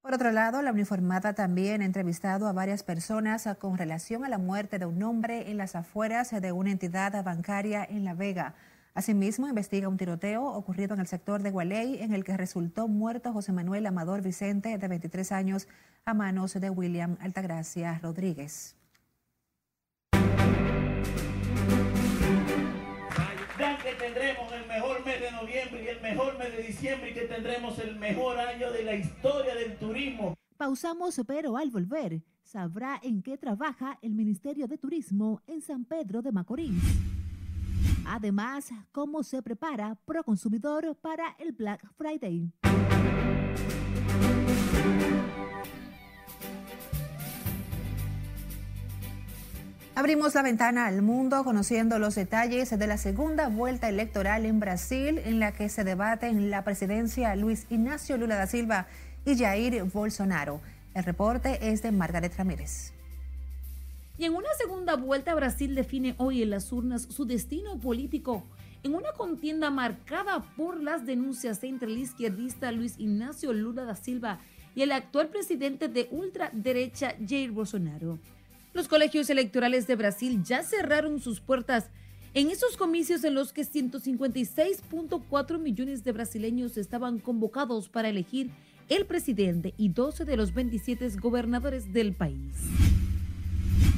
Por 0.00 0.14
otro 0.14 0.30
lado, 0.30 0.62
la 0.62 0.70
uniformada 0.70 1.34
también 1.34 1.82
ha 1.82 1.84
entrevistado 1.84 2.46
a 2.46 2.52
varias 2.52 2.84
personas 2.84 3.48
con 3.58 3.76
relación 3.76 4.24
a 4.24 4.28
la 4.28 4.38
muerte 4.38 4.78
de 4.78 4.86
un 4.86 5.02
hombre 5.02 5.50
en 5.50 5.56
las 5.56 5.74
afueras 5.74 6.30
de 6.40 6.52
una 6.52 6.70
entidad 6.70 7.24
bancaria 7.24 7.84
en 7.84 8.04
La 8.04 8.14
Vega. 8.14 8.54
Asimismo, 8.94 9.48
investiga 9.48 9.88
un 9.88 9.96
tiroteo 9.96 10.44
ocurrido 10.44 10.94
en 10.94 11.00
el 11.00 11.08
sector 11.08 11.42
de 11.42 11.50
Gualey 11.50 12.00
en 12.00 12.14
el 12.14 12.22
que 12.22 12.36
resultó 12.36 12.86
muerto 12.86 13.32
José 13.32 13.50
Manuel 13.50 13.86
Amador 13.86 14.22
Vicente, 14.22 14.78
de 14.78 14.86
23 14.86 15.32
años, 15.32 15.66
a 16.04 16.14
manos 16.14 16.54
de 16.54 16.70
William 16.70 17.16
Altagracia 17.20 17.98
Rodríguez. 18.00 18.75
Noviembre 25.40 25.84
y 25.84 25.88
el 25.88 26.00
mejor 26.00 26.38
mes 26.38 26.56
de 26.56 26.62
diciembre 26.62 27.10
y 27.10 27.14
que 27.14 27.22
tendremos 27.22 27.78
el 27.78 27.96
mejor 27.96 28.38
año 28.38 28.70
de 28.72 28.82
la 28.84 28.94
historia 28.94 29.54
del 29.54 29.76
turismo. 29.76 30.34
Pausamos, 30.56 31.20
pero 31.26 31.56
al 31.56 31.70
volver 31.70 32.22
sabrá 32.42 32.98
en 33.02 33.22
qué 33.22 33.36
trabaja 33.36 33.98
el 34.02 34.14
Ministerio 34.14 34.66
de 34.66 34.78
Turismo 34.78 35.42
en 35.46 35.60
San 35.60 35.84
Pedro 35.84 36.22
de 36.22 36.32
Macorís. 36.32 36.82
Además, 38.06 38.70
cómo 38.92 39.22
se 39.22 39.42
prepara 39.42 39.96
Proconsumidor 40.06 40.94
para 40.96 41.36
el 41.38 41.52
Black 41.52 41.84
Friday. 41.96 42.50
Abrimos 49.98 50.34
la 50.34 50.42
ventana 50.42 50.84
al 50.84 51.00
mundo 51.00 51.42
conociendo 51.42 51.98
los 51.98 52.16
detalles 52.16 52.68
de 52.68 52.86
la 52.86 52.98
segunda 52.98 53.48
vuelta 53.48 53.88
electoral 53.88 54.44
en 54.44 54.60
Brasil 54.60 55.22
en 55.24 55.40
la 55.40 55.52
que 55.52 55.70
se 55.70 55.84
debaten 55.84 56.50
la 56.50 56.64
presidencia 56.64 57.34
Luis 57.34 57.66
Ignacio 57.70 58.18
Lula 58.18 58.36
da 58.36 58.46
Silva 58.46 58.88
y 59.24 59.38
Jair 59.38 59.82
Bolsonaro. 59.84 60.60
El 60.92 61.02
reporte 61.02 61.72
es 61.72 61.80
de 61.80 61.92
Margaret 61.92 62.36
Ramírez. 62.36 62.92
Y 64.18 64.26
en 64.26 64.34
una 64.34 64.52
segunda 64.58 64.96
vuelta 64.96 65.34
Brasil 65.34 65.74
define 65.74 66.14
hoy 66.18 66.42
en 66.42 66.50
las 66.50 66.70
urnas 66.72 67.04
su 67.04 67.24
destino 67.24 67.80
político 67.80 68.44
en 68.82 68.94
una 68.94 69.12
contienda 69.12 69.70
marcada 69.70 70.44
por 70.58 70.78
las 70.78 71.06
denuncias 71.06 71.64
entre 71.64 71.90
el 71.90 71.96
izquierdista 71.96 72.70
Luis 72.70 72.96
Ignacio 72.98 73.54
Lula 73.54 73.84
da 73.84 73.94
Silva 73.94 74.40
y 74.74 74.82
el 74.82 74.92
actual 74.92 75.28
presidente 75.28 75.88
de 75.88 76.06
ultraderecha 76.10 77.14
Jair 77.26 77.50
Bolsonaro. 77.50 78.18
Los 78.76 78.88
colegios 78.88 79.30
electorales 79.30 79.86
de 79.86 79.96
Brasil 79.96 80.44
ya 80.44 80.62
cerraron 80.62 81.18
sus 81.18 81.40
puertas 81.40 81.86
en 82.34 82.50
esos 82.50 82.76
comicios 82.76 83.24
en 83.24 83.32
los 83.32 83.54
que 83.54 83.62
156.4 83.62 85.58
millones 85.58 86.04
de 86.04 86.12
brasileños 86.12 86.76
estaban 86.76 87.18
convocados 87.18 87.88
para 87.88 88.10
elegir 88.10 88.50
el 88.90 89.06
presidente 89.06 89.72
y 89.78 89.88
12 89.88 90.26
de 90.26 90.36
los 90.36 90.52
27 90.52 91.08
gobernadores 91.22 91.94
del 91.94 92.12
país. 92.12 92.54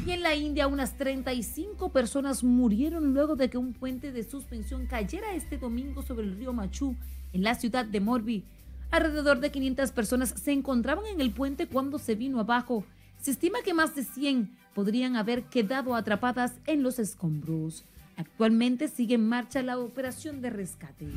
Y 0.07 0.13
en 0.13 0.23
la 0.23 0.37
India 0.37 0.69
unas 0.69 0.97
35 0.97 1.91
personas 1.91 2.45
murieron 2.45 3.13
luego 3.15 3.35
de 3.35 3.51
que 3.51 3.59
un 3.59 3.73
puente 3.73 4.13
de 4.13 4.23
suspensión 4.23 4.87
cayera 4.87 5.35
este 5.35 5.59
domingo 5.59 6.03
sobre 6.03 6.25
el 6.25 6.37
río 6.37 6.53
Machu 6.53 6.95
en 7.33 7.43
la 7.43 7.57
ciudad 7.57 7.85
de 7.85 7.99
Morbi. 7.99 8.45
Alrededor 8.93 9.41
de 9.41 9.51
500 9.51 9.91
personas 9.91 10.35
se 10.41 10.53
encontraban 10.53 11.07
en 11.07 11.21
el 11.21 11.33
puente 11.33 11.67
cuando 11.67 11.99
se 11.99 12.15
vino 12.15 12.39
abajo. 12.39 12.85
Se 13.21 13.33
estima 13.33 13.59
que 13.65 13.75
más 13.75 13.97
de 13.97 14.05
100 14.05 14.58
podrían 14.79 15.17
haber 15.17 15.43
quedado 15.43 15.97
atrapadas 15.97 16.53
en 16.69 16.85
los 16.85 17.01
escombros. 17.01 17.85
Actualmente 18.17 18.87
sigue 18.87 19.17
en 19.17 19.29
marcha 19.29 19.61
la 19.61 19.77
operación 19.77 20.41
de 20.41 20.51
rescate. 20.51 21.09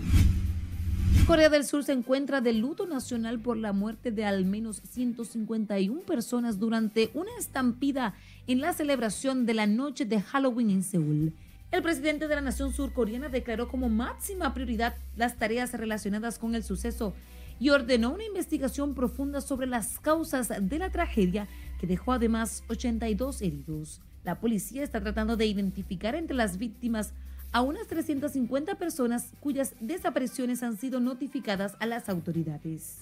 Corea 1.27 1.47
del 1.47 1.63
Sur 1.63 1.83
se 1.83 1.91
encuentra 1.91 2.41
de 2.41 2.53
luto 2.53 2.87
nacional 2.87 3.39
por 3.39 3.57
la 3.57 3.71
muerte 3.71 4.09
de 4.09 4.25
al 4.25 4.45
menos 4.45 4.81
151 4.89 6.01
personas 6.01 6.57
durante 6.57 7.11
una 7.13 7.29
estampida 7.37 8.15
en 8.47 8.61
la 8.61 8.73
celebración 8.73 9.45
de 9.45 9.53
la 9.53 9.67
noche 9.67 10.05
de 10.05 10.19
Halloween 10.19 10.71
en 10.71 10.81
Seúl. 10.81 11.33
El 11.69 11.83
presidente 11.83 12.27
de 12.27 12.33
la 12.33 12.41
nación 12.41 12.73
surcoreana 12.73 13.29
declaró 13.29 13.67
como 13.67 13.89
máxima 13.89 14.55
prioridad 14.55 14.95
las 15.15 15.37
tareas 15.37 15.71
relacionadas 15.73 16.39
con 16.39 16.55
el 16.55 16.63
suceso 16.63 17.13
y 17.59 17.69
ordenó 17.69 18.11
una 18.11 18.23
investigación 18.23 18.95
profunda 18.95 19.39
sobre 19.39 19.67
las 19.67 19.99
causas 19.99 20.51
de 20.59 20.79
la 20.79 20.89
tragedia 20.89 21.47
que 21.81 21.87
dejó 21.87 22.13
además 22.13 22.63
82 22.67 23.41
heridos. 23.41 24.01
La 24.23 24.39
policía 24.39 24.83
está 24.83 25.01
tratando 25.01 25.35
de 25.35 25.47
identificar 25.47 26.13
entre 26.13 26.35
las 26.35 26.59
víctimas 26.59 27.11
a 27.51 27.63
unas 27.63 27.87
350 27.87 28.75
personas 28.75 29.31
cuyas 29.39 29.73
desapariciones 29.79 30.61
han 30.61 30.77
sido 30.77 30.99
notificadas 30.99 31.75
a 31.79 31.87
las 31.87 32.07
autoridades. 32.07 32.99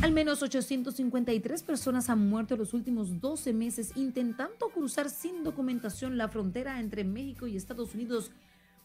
Al 0.00 0.12
menos 0.12 0.42
853 0.42 1.62
personas 1.62 2.08
han 2.08 2.26
muerto 2.26 2.54
en 2.54 2.60
los 2.60 2.72
últimos 2.72 3.20
12 3.20 3.52
meses 3.52 3.92
intentando 3.96 4.70
cruzar 4.70 5.10
sin 5.10 5.44
documentación 5.44 6.16
la 6.16 6.28
frontera 6.28 6.80
entre 6.80 7.04
México 7.04 7.46
y 7.46 7.58
Estados 7.58 7.94
Unidos, 7.94 8.30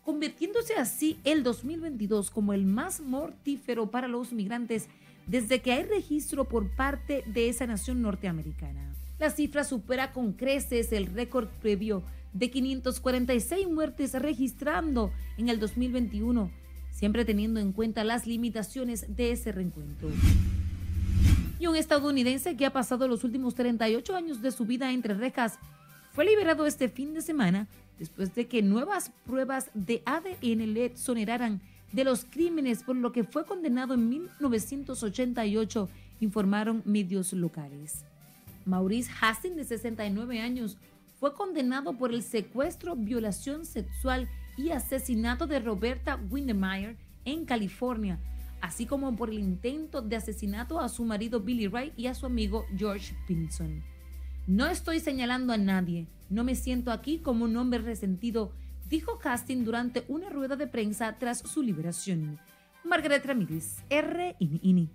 convirtiéndose 0.03 0.73
así 0.73 1.21
el 1.23 1.43
2022 1.43 2.29
como 2.29 2.51
el 2.51 2.65
más 2.65 2.99
mortífero 2.99 3.89
para 3.91 4.09
los 4.09 4.33
migrantes 4.33 4.89
desde 5.27 5.61
que 5.61 5.73
hay 5.73 5.83
registro 5.83 6.45
por 6.45 6.69
parte 6.69 7.23
de 7.27 7.49
esa 7.49 7.67
nación 7.67 8.01
norteamericana. 8.01 8.93
La 9.19 9.29
cifra 9.29 9.63
supera 9.63 10.13
con 10.13 10.33
creces 10.33 10.91
el 10.91 11.05
récord 11.07 11.47
previo 11.61 12.03
de 12.33 12.49
546 12.49 13.67
muertes 13.67 14.13
registrando 14.13 15.11
en 15.37 15.49
el 15.49 15.59
2021, 15.59 16.49
siempre 16.91 17.25
teniendo 17.25 17.59
en 17.59 17.71
cuenta 17.71 18.03
las 18.03 18.25
limitaciones 18.25 19.15
de 19.15 19.31
ese 19.31 19.51
reencuentro. 19.51 20.09
Y 21.59 21.67
un 21.67 21.75
estadounidense 21.75 22.55
que 22.55 22.65
ha 22.65 22.73
pasado 22.73 23.07
los 23.07 23.23
últimos 23.23 23.53
38 23.53 24.15
años 24.15 24.41
de 24.41 24.51
su 24.51 24.65
vida 24.65 24.91
entre 24.91 25.13
rejas 25.13 25.59
fue 26.13 26.25
liberado 26.25 26.65
este 26.65 26.89
fin 26.89 27.13
de 27.13 27.21
semana 27.21 27.67
después 27.99 28.33
de 28.33 28.47
que 28.47 28.63
nuevas 28.63 29.11
pruebas 29.27 29.69
de 29.75 30.01
ADN 30.05 30.73
le 30.73 30.85
exoneraran 30.85 31.61
de 31.91 32.03
los 32.03 32.25
crímenes 32.25 32.83
por 32.83 32.95
lo 32.95 33.11
que 33.11 33.23
fue 33.23 33.45
condenado 33.45 33.93
en 33.93 34.09
1988, 34.09 35.89
informaron 36.19 36.81
medios 36.85 37.33
locales. 37.33 38.05
Maurice 38.65 39.11
Hastings, 39.19 39.55
de 39.55 39.65
69 39.65 40.39
años, 40.39 40.77
fue 41.19 41.33
condenado 41.33 41.93
por 41.93 42.13
el 42.13 42.23
secuestro, 42.23 42.95
violación 42.95 43.65
sexual 43.65 44.27
y 44.57 44.71
asesinato 44.71 45.47
de 45.47 45.59
Roberta 45.59 46.19
Windemeyer 46.29 46.97
en 47.25 47.45
California, 47.45 48.19
así 48.61 48.85
como 48.85 49.15
por 49.15 49.29
el 49.29 49.39
intento 49.39 50.01
de 50.01 50.15
asesinato 50.15 50.79
a 50.79 50.89
su 50.89 51.03
marido 51.05 51.39
Billy 51.39 51.67
Wright 51.67 51.93
y 51.97 52.07
a 52.07 52.15
su 52.15 52.25
amigo 52.25 52.65
George 52.75 53.15
Pinson. 53.27 53.83
No 54.47 54.67
estoy 54.67 54.99
señalando 54.99 55.53
a 55.53 55.57
nadie, 55.57 56.07
no 56.29 56.43
me 56.43 56.55
siento 56.55 56.91
aquí 56.91 57.19
como 57.19 57.45
un 57.45 57.55
hombre 57.57 57.79
resentido, 57.79 58.51
dijo 58.91 59.17
Casting 59.19 59.63
durante 59.63 60.03
una 60.09 60.29
rueda 60.29 60.57
de 60.57 60.67
prensa 60.67 61.15
tras 61.17 61.39
su 61.39 61.63
liberación. 61.63 62.37
Margaret 62.83 63.25
Ramírez, 63.25 63.77
RNN. 63.89 64.89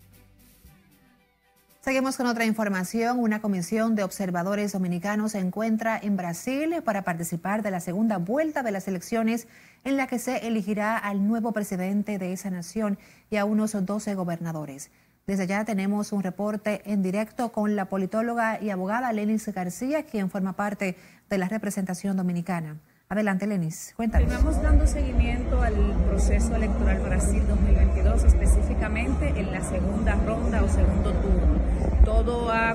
Seguimos 1.81 2.17
con 2.17 2.27
otra 2.27 2.45
información. 2.45 3.19
Una 3.19 3.41
comisión 3.41 3.95
de 3.95 4.03
observadores 4.03 4.73
dominicanos 4.73 5.33
se 5.33 5.39
encuentra 5.39 5.99
en 5.99 6.17
Brasil 6.17 6.83
para 6.85 7.05
participar 7.05 7.63
de 7.63 7.71
la 7.71 7.81
segunda 7.81 8.19
vuelta 8.19 8.63
de 8.63 8.73
las 8.73 8.87
elecciones 8.87 9.49
en 9.83 9.97
la 9.97 10.09
que 10.09 10.19
se 10.19 10.47
elegirá 10.47 10.99
al 10.99 11.27
nuevo 11.27 11.53
presidente 11.53 12.19
de 12.19 12.35
esa 12.35 12.51
nación 12.51 12.99
y 13.31 13.37
a 13.37 13.47
unos 13.47 13.73
12 13.73 14.15
gobernadores. 14.15 14.91
Desde 15.27 15.45
allá 15.45 15.65
tenemos 15.65 16.13
un 16.13 16.23
reporte 16.23 16.83
en 16.85 17.03
directo 17.03 17.51
con 17.51 17.77
la 17.77 17.89
politóloga 17.89 18.61
y 18.61 18.69
abogada 18.69 19.13
Lenis 19.13 19.47
García, 19.49 20.03
quien 20.05 20.29
forma 20.29 20.53
parte 20.53 20.97
de 21.31 21.39
la 21.39 21.49
representación 21.49 22.17
dominicana. 22.17 22.79
Adelante, 23.09 23.47
Lenis, 23.47 23.93
cuéntanos. 23.95 24.33
Estamos 24.33 24.61
dando 24.61 24.85
seguimiento 24.85 25.63
al 25.63 25.75
proceso 26.09 26.57
electoral 26.57 26.99
Brasil 26.99 27.41
2022, 27.47 28.25
específicamente 28.25 29.29
en 29.29 29.53
la 29.53 29.61
segunda 29.61 30.17
ronda 30.27 30.65
o 30.65 30.69
segundo 30.69 31.13
turno. 31.13 31.61
Todo 32.05 32.51
ha 32.51 32.71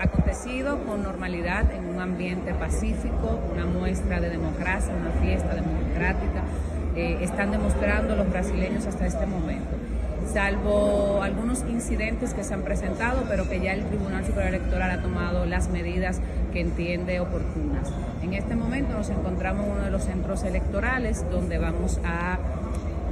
acontecido 0.00 0.78
con 0.84 1.02
normalidad 1.02 1.68
en 1.72 1.86
un 1.86 2.00
ambiente 2.00 2.54
pacífico, 2.54 3.40
una 3.52 3.66
muestra 3.66 4.20
de 4.20 4.30
democracia, 4.30 4.94
una 4.94 5.20
fiesta 5.20 5.52
democrática. 5.52 6.44
Eh, 6.94 7.18
están 7.22 7.50
demostrando 7.50 8.14
los 8.14 8.30
brasileños 8.30 8.86
hasta 8.86 9.04
este 9.04 9.26
momento 9.26 9.82
salvo 10.32 11.22
algunos 11.22 11.62
incidentes 11.68 12.34
que 12.34 12.44
se 12.44 12.54
han 12.54 12.62
presentado, 12.62 13.24
pero 13.28 13.48
que 13.48 13.60
ya 13.60 13.72
el 13.72 13.84
Tribunal 13.84 14.24
Superior 14.24 14.54
Electoral 14.54 14.90
ha 14.90 15.02
tomado 15.02 15.44
las 15.46 15.68
medidas 15.68 16.20
que 16.52 16.60
entiende 16.60 17.20
oportunas. 17.20 17.92
En 18.22 18.34
este 18.34 18.54
momento 18.54 18.94
nos 18.94 19.08
encontramos 19.10 19.66
en 19.66 19.72
uno 19.72 19.84
de 19.84 19.90
los 19.90 20.04
centros 20.04 20.44
electorales 20.44 21.24
donde 21.30 21.58
vamos 21.58 21.98
a 22.04 22.38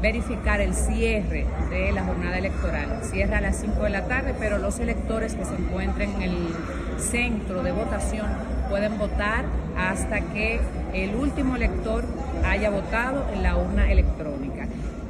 verificar 0.00 0.60
el 0.60 0.74
cierre 0.74 1.46
de 1.70 1.92
la 1.92 2.04
jornada 2.04 2.38
electoral. 2.38 3.00
Cierra 3.02 3.38
a 3.38 3.40
las 3.40 3.56
5 3.56 3.82
de 3.82 3.90
la 3.90 4.06
tarde, 4.06 4.34
pero 4.38 4.58
los 4.58 4.78
electores 4.78 5.34
que 5.34 5.44
se 5.44 5.54
encuentren 5.54 6.10
en 6.16 6.22
el 6.22 6.36
centro 6.98 7.62
de 7.62 7.72
votación 7.72 8.26
pueden 8.68 8.98
votar 8.98 9.44
hasta 9.76 10.20
que 10.20 10.60
el 10.94 11.14
último 11.14 11.56
elector 11.56 12.04
haya 12.44 12.70
votado 12.70 13.26
en 13.34 13.42
la 13.42 13.56
urna 13.56 13.90
electrónica. 13.90 14.39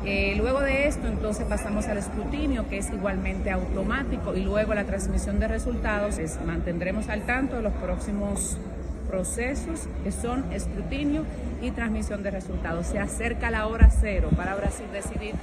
Eh, 0.05 0.35
luego 0.37 0.61
de 0.61 0.87
esto, 0.87 1.07
entonces 1.09 1.45
pasamos 1.45 1.87
al 1.87 1.99
escrutinio, 1.99 2.67
que 2.69 2.79
es 2.79 2.91
igualmente 2.91 3.51
automático, 3.51 4.35
y 4.35 4.43
luego 4.43 4.75
la 4.75 4.85
transmisión 4.85 5.39
de 5.39 5.49
resultados. 5.49 6.19
Es, 6.19 6.41
mantendremos 6.45 7.09
al 7.09 7.27
tanto 7.27 7.57
de 7.57 7.63
los 7.63 7.75
próximos 7.75 8.57
procesos, 9.09 9.89
que 10.03 10.11
son 10.11 10.51
escrutinio 10.53 11.27
y 11.61 11.73
transmisión 11.73 12.23
de 12.23 12.31
resultados. 12.31 12.87
Se 12.87 12.99
acerca 12.99 13.51
la 13.51 13.67
hora 13.67 13.91
cero 13.91 14.31
para 14.37 14.55
Brasil 14.55 14.87
decidir 14.93 15.35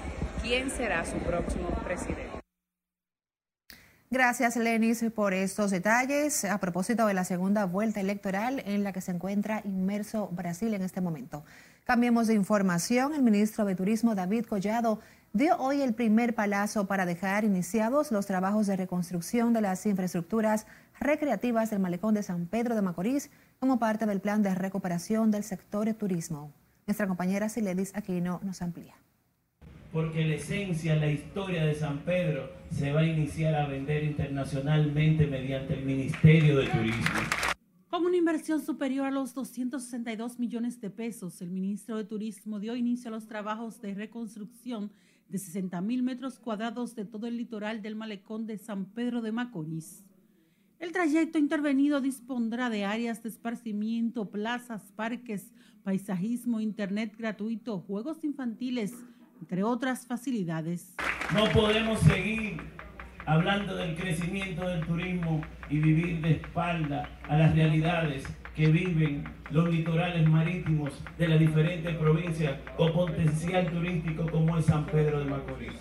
quién 0.42 0.72
será 0.72 1.06
su 1.06 1.18
próximo 1.18 1.70
presidente. 1.84 2.38
Gracias, 4.10 4.56
Lenis, 4.56 5.04
por 5.14 5.34
estos 5.34 5.70
detalles 5.70 6.46
a 6.46 6.58
propósito 6.60 7.06
de 7.08 7.14
la 7.14 7.26
segunda 7.26 7.66
vuelta 7.66 8.00
electoral 8.00 8.64
en 8.66 8.86
la 8.86 8.94
que 8.94 9.02
se 9.02 9.12
encuentra 9.12 9.62
inmerso 9.66 10.30
Brasil 10.30 10.74
en 10.74 10.82
este 10.82 11.02
momento. 11.02 11.44
Cambiemos 11.88 12.28
de 12.28 12.34
información. 12.34 13.14
El 13.14 13.24
ministro 13.24 13.64
de 13.64 13.74
Turismo, 13.74 14.14
David 14.14 14.44
Collado, 14.44 15.00
dio 15.32 15.56
hoy 15.56 15.82
el 15.82 15.94
primer 15.94 16.36
palazo 16.36 16.86
para 16.86 17.06
dejar 17.06 17.46
iniciados 17.46 18.12
los 18.12 18.26
trabajos 18.26 18.68
de 18.68 18.76
reconstrucción 18.76 19.54
de 19.54 19.62
las 19.62 19.86
infraestructuras 19.86 20.68
recreativas 21.00 21.70
del 21.70 21.80
malecón 21.80 22.14
de 22.14 22.24
San 22.24 22.46
Pedro 22.46 22.76
de 22.76 22.82
Macorís 22.82 23.32
como 23.62 23.80
parte 23.80 24.06
del 24.06 24.20
plan 24.20 24.44
de 24.44 24.54
recuperación 24.54 25.32
del 25.32 25.46
sector 25.46 25.94
turismo. 25.94 26.52
Nuestra 26.88 27.08
compañera 27.08 27.48
Siledis 27.48 27.96
Aquino 27.96 28.42
nos 28.44 28.62
amplía. 28.62 28.96
Porque 29.94 30.26
la 30.26 30.36
esencia, 30.36 30.94
la 30.98 31.08
historia 31.08 31.64
de 31.64 31.74
San 31.74 32.00
Pedro 32.00 32.52
se 32.70 32.92
va 32.92 33.00
a 33.00 33.06
iniciar 33.06 33.56
a 33.56 33.66
vender 33.66 34.04
internacionalmente 34.04 35.26
mediante 35.26 35.76
el 35.76 35.86
Ministerio 35.86 36.58
de 36.58 36.68
Turismo. 36.68 37.47
Con 37.98 38.06
una 38.06 38.18
inversión 38.18 38.64
superior 38.64 39.08
a 39.08 39.10
los 39.10 39.34
262 39.34 40.38
millones 40.38 40.80
de 40.80 40.92
pesos, 40.92 41.42
el 41.42 41.50
ministro 41.50 41.98
de 41.98 42.04
Turismo 42.04 42.60
dio 42.60 42.76
inicio 42.76 43.10
a 43.10 43.12
los 43.12 43.26
trabajos 43.26 43.82
de 43.82 43.96
reconstrucción 43.96 44.92
de 45.30 45.40
60 45.40 45.82
mil 45.82 46.04
metros 46.04 46.38
cuadrados 46.38 46.94
de 46.94 47.06
todo 47.06 47.26
el 47.26 47.38
litoral 47.38 47.82
del 47.82 47.96
malecón 47.96 48.46
de 48.46 48.60
San 48.60 48.86
Pedro 48.86 49.24
de 49.24 49.32
Macorís. 49.32 50.06
El 50.78 50.92
trayecto 50.92 51.40
intervenido 51.40 52.00
dispondrá 52.00 52.70
de 52.70 52.86
áreas 52.86 53.24
de 53.24 53.30
esparcimiento, 53.30 54.30
plazas, 54.30 54.92
parques, 54.96 55.52
paisajismo, 55.82 56.60
internet 56.60 57.16
gratuito, 57.18 57.80
juegos 57.80 58.24
infantiles, 58.24 58.94
entre 59.40 59.64
otras 59.64 60.06
facilidades. 60.06 60.94
No 61.34 61.52
podemos 61.52 62.00
seguir 62.02 62.77
hablando 63.28 63.76
del 63.76 63.94
crecimiento 63.96 64.66
del 64.68 64.80
turismo 64.86 65.42
y 65.70 65.80
vivir 65.80 66.22
de 66.22 66.32
espalda 66.32 67.10
a 67.28 67.38
las 67.38 67.54
realidades 67.54 68.26
que 68.56 68.68
viven 68.68 69.26
los 69.52 69.70
litorales 69.70 70.26
marítimos 70.26 71.04
de 71.18 71.28
las 71.28 71.38
diferentes 71.38 71.94
provincias 71.98 72.56
con 72.78 72.94
potencial 72.94 73.68
turístico 73.68 74.32
como 74.32 74.58
es 74.58 74.66
San 74.66 74.86
Pedro 74.86 75.20
de 75.20 75.26
Macorís. 75.26 75.74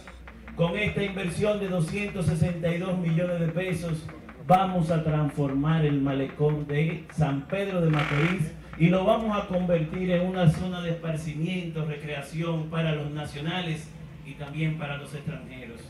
Con 0.57 0.77
esta 0.77 1.05
inversión 1.05 1.61
de 1.61 1.69
262 1.69 2.99
millones 2.99 3.39
de 3.39 3.49
pesos 3.49 4.09
vamos 4.49 4.91
a 4.91 5.05
transformar 5.05 5.85
el 5.85 6.01
malecón 6.01 6.67
de 6.67 7.05
San 7.13 7.43
Pedro 7.43 7.81
de 7.81 7.91
Macorís 7.91 8.53
y 8.77 8.89
lo 8.89 9.05
vamos 9.05 9.39
a 9.41 9.47
convertir 9.47 10.11
en 10.11 10.27
una 10.27 10.51
zona 10.51 10.83
de 10.83 10.91
esparcimiento, 10.91 11.85
recreación 11.85 12.71
para 12.71 12.97
los 12.97 13.13
nacionales 13.13 13.89
y 14.27 14.33
también 14.33 14.77
para 14.79 14.97
los 14.97 15.15
extranjeros 15.15 15.81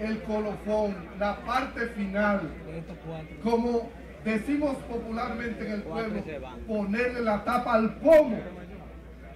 el 0.00 0.22
colofón, 0.22 0.96
la 1.18 1.36
parte 1.44 1.86
final, 1.88 2.50
como 3.42 3.90
decimos 4.24 4.76
popularmente 4.88 5.66
en 5.66 5.72
el 5.72 5.82
pueblo, 5.82 6.22
ponerle 6.66 7.20
la 7.22 7.44
tapa 7.44 7.74
al 7.74 7.94
pomo, 7.96 8.38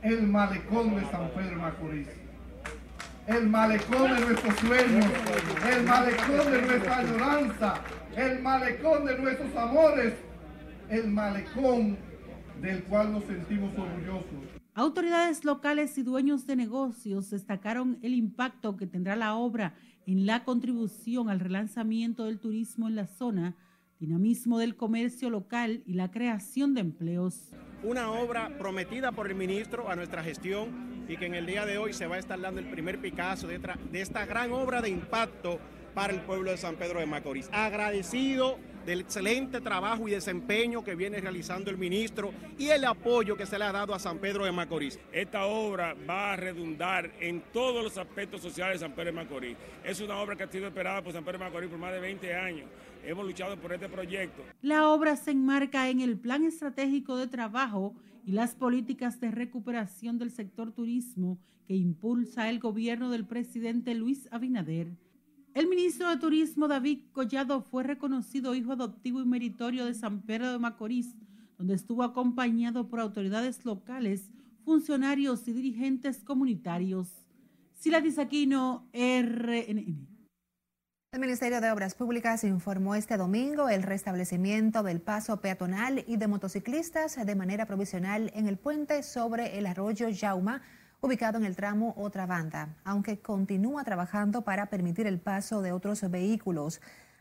el 0.02 0.22
malecón 0.22 0.96
de 0.96 1.02
San 1.10 1.28
Pedro 1.30 1.56
Macorís. 1.60 2.08
el 3.26 3.48
malecón 3.48 4.14
de 4.14 4.20
nuestros 4.20 4.54
sueños, 4.56 5.06
el 5.70 5.82
malecón 5.84 6.52
de 6.52 6.62
nuestra 6.62 6.98
añoranza, 6.98 7.74
el 8.16 8.42
malecón 8.42 9.06
de 9.06 9.18
nuestros 9.18 9.56
amores, 9.56 10.14
el 10.90 11.08
malecón 11.08 11.96
del 12.60 12.84
cual 12.84 13.12
nos 13.12 13.24
sentimos 13.24 13.72
orgullosos. 13.78 14.54
Autoridades 14.74 15.44
locales 15.44 15.96
y 15.98 16.02
dueños 16.02 16.46
de 16.46 16.56
negocios 16.56 17.30
destacaron 17.30 17.98
el 18.02 18.12
impacto 18.12 18.76
que 18.76 18.86
tendrá 18.86 19.14
la 19.16 19.34
obra 19.36 19.74
en 20.06 20.26
la 20.26 20.44
contribución 20.44 21.28
al 21.30 21.40
relanzamiento 21.40 22.24
del 22.24 22.38
turismo 22.38 22.88
en 22.88 22.96
la 22.96 23.06
zona, 23.06 23.56
dinamismo 23.98 24.58
del 24.58 24.76
comercio 24.76 25.30
local 25.30 25.82
y 25.86 25.94
la 25.94 26.10
creación 26.10 26.74
de 26.74 26.80
empleos. 26.80 27.50
Una 27.82 28.10
obra 28.10 28.56
prometida 28.58 29.12
por 29.12 29.28
el 29.28 29.34
ministro 29.34 29.90
a 29.90 29.96
nuestra 29.96 30.22
gestión 30.22 31.04
y 31.08 31.16
que 31.16 31.26
en 31.26 31.34
el 31.34 31.46
día 31.46 31.66
de 31.66 31.78
hoy 31.78 31.92
se 31.92 32.06
va 32.06 32.16
a 32.16 32.18
estar 32.18 32.40
dando 32.40 32.60
el 32.60 32.70
primer 32.70 33.00
Picasso 33.00 33.46
de, 33.46 33.58
de 33.58 34.00
esta 34.00 34.26
gran 34.26 34.52
obra 34.52 34.80
de 34.80 34.90
impacto 34.90 35.58
para 35.94 36.12
el 36.12 36.20
pueblo 36.20 36.50
de 36.50 36.56
San 36.56 36.76
Pedro 36.76 37.00
de 37.00 37.06
Macorís. 37.06 37.48
Agradecido 37.52 38.58
del 38.84 39.00
excelente 39.00 39.60
trabajo 39.60 40.06
y 40.08 40.10
desempeño 40.10 40.84
que 40.84 40.94
viene 40.94 41.20
realizando 41.20 41.70
el 41.70 41.78
ministro 41.78 42.32
y 42.58 42.68
el 42.68 42.84
apoyo 42.84 43.36
que 43.36 43.46
se 43.46 43.58
le 43.58 43.64
ha 43.64 43.72
dado 43.72 43.94
a 43.94 43.98
San 43.98 44.18
Pedro 44.18 44.44
de 44.44 44.52
Macorís. 44.52 44.98
Esta 45.12 45.46
obra 45.46 45.94
va 46.08 46.32
a 46.32 46.36
redundar 46.36 47.10
en 47.20 47.42
todos 47.52 47.82
los 47.82 47.96
aspectos 47.96 48.42
sociales 48.42 48.80
de 48.80 48.86
San 48.86 48.94
Pedro 48.94 49.06
de 49.06 49.12
Macorís. 49.12 49.56
Es 49.84 50.00
una 50.00 50.18
obra 50.18 50.36
que 50.36 50.42
ha 50.42 50.50
sido 50.50 50.66
esperada 50.66 51.02
por 51.02 51.12
San 51.12 51.24
Pedro 51.24 51.38
de 51.38 51.44
Macorís 51.44 51.70
por 51.70 51.78
más 51.78 51.92
de 51.92 52.00
20 52.00 52.34
años. 52.34 52.68
Hemos 53.04 53.24
luchado 53.24 53.56
por 53.56 53.72
este 53.72 53.88
proyecto. 53.88 54.42
La 54.62 54.88
obra 54.88 55.16
se 55.16 55.30
enmarca 55.30 55.88
en 55.88 56.00
el 56.00 56.18
plan 56.18 56.44
estratégico 56.44 57.16
de 57.16 57.26
trabajo 57.26 57.94
y 58.26 58.32
las 58.32 58.54
políticas 58.54 59.20
de 59.20 59.30
recuperación 59.30 60.18
del 60.18 60.30
sector 60.30 60.72
turismo 60.72 61.38
que 61.66 61.74
impulsa 61.74 62.48
el 62.48 62.58
gobierno 62.58 63.10
del 63.10 63.26
presidente 63.26 63.94
Luis 63.94 64.28
Abinader. 64.30 64.88
El 65.54 65.68
ministro 65.68 66.10
de 66.10 66.16
Turismo 66.16 66.66
David 66.66 67.02
Collado 67.12 67.62
fue 67.62 67.84
reconocido 67.84 68.56
hijo 68.56 68.72
adoptivo 68.72 69.20
y 69.20 69.24
meritorio 69.24 69.86
de 69.86 69.94
San 69.94 70.22
Pedro 70.22 70.50
de 70.50 70.58
Macorís, 70.58 71.14
donde 71.56 71.74
estuvo 71.74 72.02
acompañado 72.02 72.88
por 72.88 72.98
autoridades 72.98 73.64
locales, 73.64 74.32
funcionarios 74.64 75.46
y 75.46 75.52
dirigentes 75.52 76.24
comunitarios. 76.24 77.06
Sila 77.74 78.02
Aquino, 78.18 78.88
RNN. 78.92 80.08
El 81.12 81.20
Ministerio 81.20 81.60
de 81.60 81.70
Obras 81.70 81.94
Públicas 81.94 82.42
informó 82.42 82.96
este 82.96 83.16
domingo 83.16 83.68
el 83.68 83.84
restablecimiento 83.84 84.82
del 84.82 85.00
paso 85.00 85.40
peatonal 85.40 86.04
y 86.08 86.16
de 86.16 86.26
motociclistas 86.26 87.24
de 87.24 87.34
manera 87.36 87.66
provisional 87.66 88.32
en 88.34 88.48
el 88.48 88.58
puente 88.58 89.04
sobre 89.04 89.56
el 89.56 89.66
arroyo 89.66 90.08
Yauma 90.08 90.62
ubicado 91.04 91.36
en 91.36 91.44
el 91.44 91.54
tramo 91.54 91.92
Otra 91.98 92.24
Banda, 92.24 92.70
aunque 92.82 93.18
continúa 93.18 93.84
trabajando 93.84 94.40
para 94.40 94.66
permitir 94.66 95.06
el 95.06 95.18
paso 95.18 95.60
de 95.60 95.70
otros 95.70 96.00
vehículos. 96.10 96.80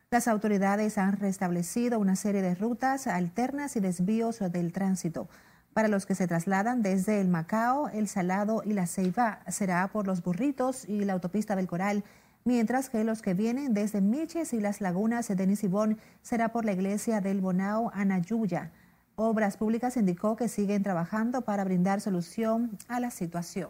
Las 0.09 0.29
autoridades 0.29 0.97
han 0.97 1.17
restablecido 1.17 1.99
una 1.99 2.15
serie 2.15 2.41
de 2.41 2.55
rutas 2.55 3.07
alternas 3.07 3.75
y 3.75 3.81
desvíos 3.81 4.39
del 4.39 4.71
tránsito. 4.71 5.27
Para 5.73 5.89
los 5.89 6.05
que 6.05 6.15
se 6.15 6.27
trasladan 6.27 6.81
desde 6.81 7.19
el 7.19 7.27
Macao, 7.27 7.89
el 7.89 8.07
Salado 8.07 8.61
y 8.63 8.71
la 8.71 8.87
Ceiba 8.87 9.41
será 9.49 9.85
por 9.89 10.07
los 10.07 10.23
Burritos 10.23 10.87
y 10.87 11.03
la 11.03 11.13
autopista 11.13 11.57
del 11.57 11.67
Coral, 11.67 12.05
mientras 12.45 12.89
que 12.89 13.03
los 13.03 13.21
que 13.21 13.33
vienen 13.33 13.73
desde 13.73 13.99
Miches 13.99 14.53
y 14.53 14.61
las 14.61 14.79
lagunas 14.79 15.27
de 15.27 15.45
Nisibón 15.47 15.99
será 16.21 16.53
por 16.53 16.63
la 16.63 16.71
iglesia 16.71 17.19
del 17.19 17.41
Bonao 17.41 17.91
Anayuya. 17.93 18.71
Obras 19.15 19.58
Públicas 19.58 19.97
indicó 19.97 20.36
que 20.36 20.47
siguen 20.47 20.84
trabajando 20.84 21.41
para 21.41 21.63
brindar 21.63 22.02
solución 22.02 22.78
a 22.88 22.99
la 22.99 23.12
situación. 23.12 23.69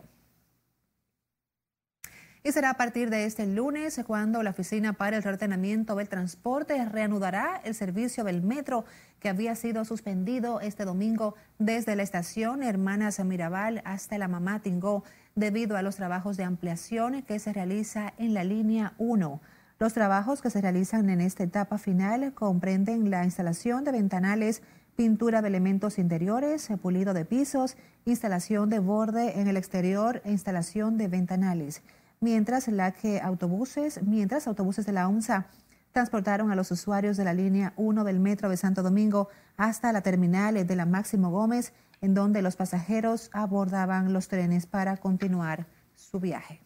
Y 2.45 2.51
será 2.51 2.71
a 2.71 2.73
partir 2.73 3.09
de 3.09 3.23
este 3.25 3.45
lunes 3.47 4.01
cuando 4.05 4.43
la 4.43 4.49
Oficina 4.49 4.91
para 4.91 5.15
el 5.15 5.23
Reordenamiento 5.23 5.95
del 5.95 6.09
Transporte 6.09 6.83
reanudará 6.83 7.61
el 7.63 7.73
servicio 7.73 8.25
del 8.25 8.41
metro 8.41 8.83
que 9.21 9.29
había 9.29 9.55
sido 9.55 9.85
suspendido 9.85 10.59
este 10.59 10.83
domingo 10.83 11.35
desde 11.57 11.95
la 11.95 12.03
estación 12.03 12.61
Hermanas 12.61 13.23
Mirabal 13.23 13.81
hasta 13.85 14.17
la 14.17 14.27
Mamá 14.27 14.59
Tingó 14.59 15.05
debido 15.35 15.77
a 15.77 15.81
los 15.81 15.95
trabajos 15.95 16.35
de 16.35 16.43
ampliación 16.43 17.21
que 17.21 17.39
se 17.39 17.53
realiza 17.53 18.13
en 18.17 18.33
la 18.33 18.43
línea 18.43 18.93
1. 18.97 19.39
Los 19.79 19.93
trabajos 19.93 20.41
que 20.41 20.49
se 20.49 20.61
realizan 20.61 21.09
en 21.09 21.21
esta 21.21 21.43
etapa 21.43 21.77
final 21.77 22.33
comprenden 22.33 23.09
la 23.09 23.23
instalación 23.23 23.85
de 23.85 23.93
ventanales 23.93 24.61
pintura 24.95 25.41
de 25.41 25.47
elementos 25.47 25.97
interiores, 25.97 26.69
pulido 26.81 27.13
de 27.13 27.25
pisos, 27.25 27.77
instalación 28.05 28.69
de 28.69 28.79
borde 28.79 29.39
en 29.39 29.47
el 29.47 29.57
exterior 29.57 30.21
e 30.25 30.31
instalación 30.31 30.97
de 30.97 31.07
ventanales. 31.07 31.81
Mientras 32.19 32.67
la 32.67 32.91
que 32.91 33.19
autobuses, 33.19 34.01
mientras 34.03 34.47
autobuses 34.47 34.85
de 34.85 34.93
la 34.93 35.07
ONSA 35.07 35.47
transportaron 35.91 36.51
a 36.51 36.55
los 36.55 36.71
usuarios 36.71 37.17
de 37.17 37.23
la 37.23 37.33
línea 37.33 37.73
1 37.75 38.03
del 38.03 38.19
metro 38.19 38.49
de 38.49 38.57
Santo 38.57 38.81
Domingo 38.81 39.29
hasta 39.57 39.91
la 39.93 40.01
terminal 40.01 40.65
de 40.65 40.75
la 40.75 40.85
Máximo 40.85 41.29
Gómez, 41.31 41.73
en 42.01 42.13
donde 42.13 42.41
los 42.41 42.55
pasajeros 42.55 43.29
abordaban 43.33 44.11
los 44.11 44.27
trenes 44.27 44.65
para 44.65 44.97
continuar 44.97 45.67
su 45.95 46.19
viaje. 46.19 46.61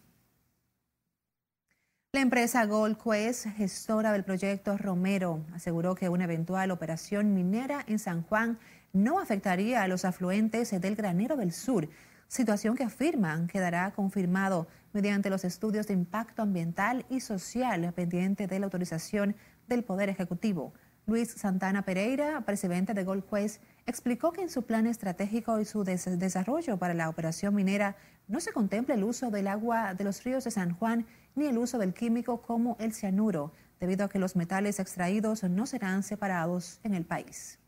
La 2.13 2.22
empresa 2.22 2.65
Gold 2.65 2.98
Quest, 2.98 3.48
gestora 3.58 4.13
del 4.13 4.24
proyecto 4.24 4.78
Romero, 4.78 5.43
aseguró 5.54 5.93
que 5.93 6.08
una 6.08 6.24
eventual 6.24 6.72
operación 6.72 7.34
minera 7.34 7.84
en 7.86 8.00
San 8.00 8.24
Juan 8.24 8.58
no 8.93 9.20
afectaría 9.20 9.84
a 9.84 9.89
los 9.89 10.06
afluentes 10.06 10.72
del 10.80 10.96
Granero 10.96 11.36
del 11.36 11.52
Sur, 11.52 11.89
situación 12.30 12.78
que 12.78 12.86
afirman 12.86 13.48
quedará 13.48 13.91
confirmado 13.91 14.67
mediante 14.93 15.30
los 15.30 15.43
estudios 15.43 15.88
de 15.88 15.96
impacto 15.96 16.41
ambiental 16.41 17.06
y 17.10 17.20
social 17.20 17.91
pendiente 17.93 18.48
de 18.48 18.60
la 18.60 18.67
autorización 18.67 19.36
del 19.67 19.84
Poder 19.84 20.08
Ejecutivo. 20.08 20.74
Luis 21.08 21.32
Santana 21.32 21.84
Pereira, 21.84 22.41
presidente 22.46 22.93
de 22.93 23.04
Gold 23.04 23.26
Quest, 23.30 23.62
explicó 23.86 24.32
que 24.32 24.41
en 24.41 24.50
su 24.50 24.63
plan 24.63 24.88
estratégico 24.88 25.60
y 25.60 25.65
su 25.65 25.84
desarrollo 25.84 26.78
para 26.78 26.93
la 26.93 27.10
operación 27.10 27.54
minera 27.54 27.98
no 28.28 28.39
se 28.39 28.52
contempla 28.52 28.96
el 28.96 29.04
uso 29.04 29.30
del 29.30 29.48
agua 29.48 29.93
de 29.93 30.04
los 30.04 30.24
ríos 30.24 30.43
de 30.43 30.52
San 30.52 30.74
Juan 30.74 31.06
ni 31.38 31.45
el 31.45 31.58
uso 31.60 31.78
del 31.78 31.93
químico 31.93 32.41
como 32.41 32.76
el 32.80 32.93
cianuro, 32.93 33.54
debido 33.80 34.06
a 34.06 34.10
que 34.10 34.17
los 34.17 34.36
metales 34.36 34.80
extraídos 34.80 35.43
no 35.43 35.67
serán 35.67 36.02
separados 36.02 36.80
en 36.84 36.95
el 36.95 37.06
país. 37.06 37.60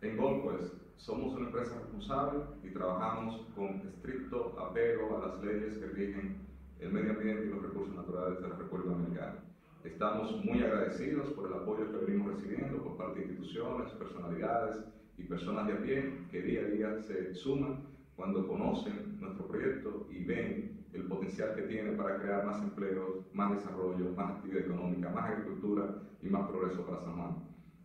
En 0.00 0.16
Goldquest 0.16 0.74
somos 0.96 1.34
una 1.34 1.46
empresa 1.46 1.80
responsable 1.80 2.44
y 2.62 2.70
trabajamos 2.70 3.46
con 3.56 3.82
estricto 3.88 4.56
apego 4.58 5.16
a 5.16 5.28
las 5.28 5.44
leyes 5.44 5.78
que 5.78 5.86
rigen 5.86 6.46
el 6.78 6.92
medio 6.92 7.12
ambiente 7.12 7.46
y 7.46 7.48
los 7.48 7.62
recursos 7.62 7.94
naturales 7.96 8.40
de 8.40 8.48
la 8.48 8.56
República 8.56 8.90
Dominicana. 8.90 9.34
Estamos 9.82 10.44
muy 10.44 10.62
agradecidos 10.62 11.32
por 11.32 11.48
el 11.48 11.54
apoyo 11.54 11.90
que 11.90 12.06
venimos 12.06 12.34
recibiendo 12.34 12.84
por 12.84 12.96
parte 12.96 13.18
de 13.18 13.26
instituciones, 13.26 13.92
personalidades 13.94 14.76
y 15.18 15.24
personas 15.24 15.66
de 15.66 15.72
a 15.72 15.82
pie 15.82 16.26
que 16.30 16.42
día 16.42 16.60
a 16.60 16.64
día 16.66 17.02
se 17.02 17.34
suman 17.34 17.80
cuando 18.14 18.46
conocen 18.46 19.18
nuestro 19.20 19.48
proyecto 19.48 20.06
y 20.08 20.22
ven 20.22 20.71
el 20.92 21.04
potencial 21.04 21.54
que 21.54 21.62
tiene 21.62 21.92
para 21.92 22.18
crear 22.18 22.44
más 22.44 22.62
empleos, 22.62 23.26
más 23.32 23.52
desarrollo, 23.52 24.12
más 24.14 24.32
actividad 24.32 24.64
económica, 24.64 25.10
más 25.10 25.30
agricultura 25.30 26.02
y 26.22 26.28
más 26.28 26.48
progreso 26.48 26.84
para 26.84 27.00
San 27.00 27.16
Juan. 27.16 27.36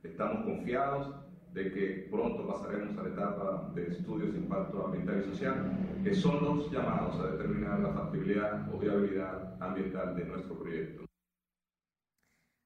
Estamos 0.03 0.45
confiados 0.45 1.15
de 1.53 1.71
que 1.71 2.07
pronto 2.11 2.47
pasaremos 2.47 2.97
a 2.97 3.03
la 3.03 3.09
etapa 3.09 3.71
de 3.73 3.87
estudios 3.87 4.33
de 4.33 4.39
impacto 4.39 4.85
ambiental 4.85 5.23
y 5.25 5.31
social, 5.31 6.01
que 6.03 6.13
son 6.13 6.43
los 6.43 6.71
llamados 6.71 7.19
a 7.19 7.31
determinar 7.31 7.79
la 7.79 7.93
factibilidad 7.93 8.73
o 8.73 8.77
viabilidad 8.77 9.61
ambiental 9.61 10.15
de 10.15 10.25
nuestro 10.25 10.59
proyecto. 10.59 11.05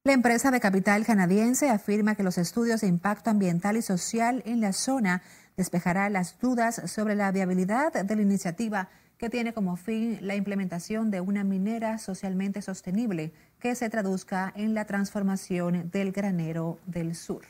La 0.03 0.13
empresa 0.13 0.49
de 0.49 0.59
capital 0.59 1.05
canadiense 1.05 1.69
afirma 1.69 2.15
que 2.15 2.23
los 2.23 2.39
estudios 2.39 2.81
de 2.81 2.87
impacto 2.87 3.29
ambiental 3.29 3.77
y 3.77 3.83
social 3.83 4.41
en 4.45 4.59
la 4.59 4.73
zona 4.73 5.21
despejará 5.55 6.09
las 6.09 6.39
dudas 6.39 6.81
sobre 6.91 7.15
la 7.15 7.31
viabilidad 7.31 7.93
de 7.93 8.15
la 8.15 8.21
iniciativa 8.23 8.89
que 9.21 9.29
tiene 9.29 9.53
como 9.53 9.75
fin 9.75 10.17
la 10.21 10.33
implementación 10.33 11.11
de 11.11 11.21
una 11.21 11.43
minera 11.43 11.99
socialmente 11.99 12.63
sostenible 12.63 13.31
que 13.59 13.75
se 13.75 13.87
traduzca 13.87 14.51
en 14.55 14.73
la 14.73 14.85
transformación 14.85 15.91
del 15.91 16.11
granero 16.11 16.79
del 16.87 17.13
sur. 17.13 17.43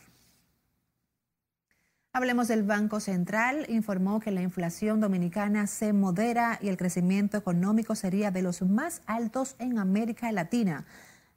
Hablemos 2.11 2.49
del 2.49 2.63
Banco 2.63 2.99
Central. 2.99 3.67
Informó 3.69 4.19
que 4.19 4.31
la 4.31 4.41
inflación 4.41 4.99
dominicana 4.99 5.65
se 5.65 5.93
modera 5.93 6.59
y 6.61 6.67
el 6.67 6.75
crecimiento 6.75 7.37
económico 7.37 7.95
sería 7.95 8.31
de 8.31 8.41
los 8.41 8.61
más 8.63 9.01
altos 9.05 9.55
en 9.57 9.79
América 9.79 10.29
Latina. 10.33 10.83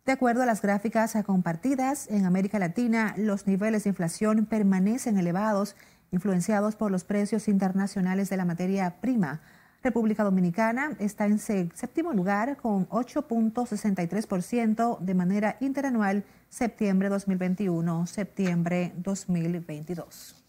De 0.05 0.11
acuerdo 0.11 0.43
a 0.43 0.47
las 0.47 0.63
gráficas 0.63 1.17
compartidas, 1.25 2.11
en 2.11 2.25
América 2.25 2.59
Latina 2.59 3.15
los 3.17 3.47
niveles 3.47 3.85
de 3.85 3.91
inflación 3.91 4.47
permanecen 4.47 5.17
elevados, 5.17 5.77
influenciados 6.11 6.75
por 6.75 6.91
los 6.91 7.05
precios 7.05 7.47
internacionales 7.47 8.31
de 8.31 8.37
la 8.37 8.45
materia 8.45 9.01
prima. 9.01 9.41
República 9.85 10.25
Dominicana 10.25 10.97
está 10.99 11.27
en 11.27 11.39
séptimo 11.39 12.13
lugar 12.15 12.57
con 12.57 12.89
8.63% 12.89 14.99
de 14.99 15.15
manera 15.15 15.59
interanual 15.61 16.25
septiembre 16.49 17.11
2021, 17.11 18.07
septiembre 18.07 18.95
2022. 18.97 20.43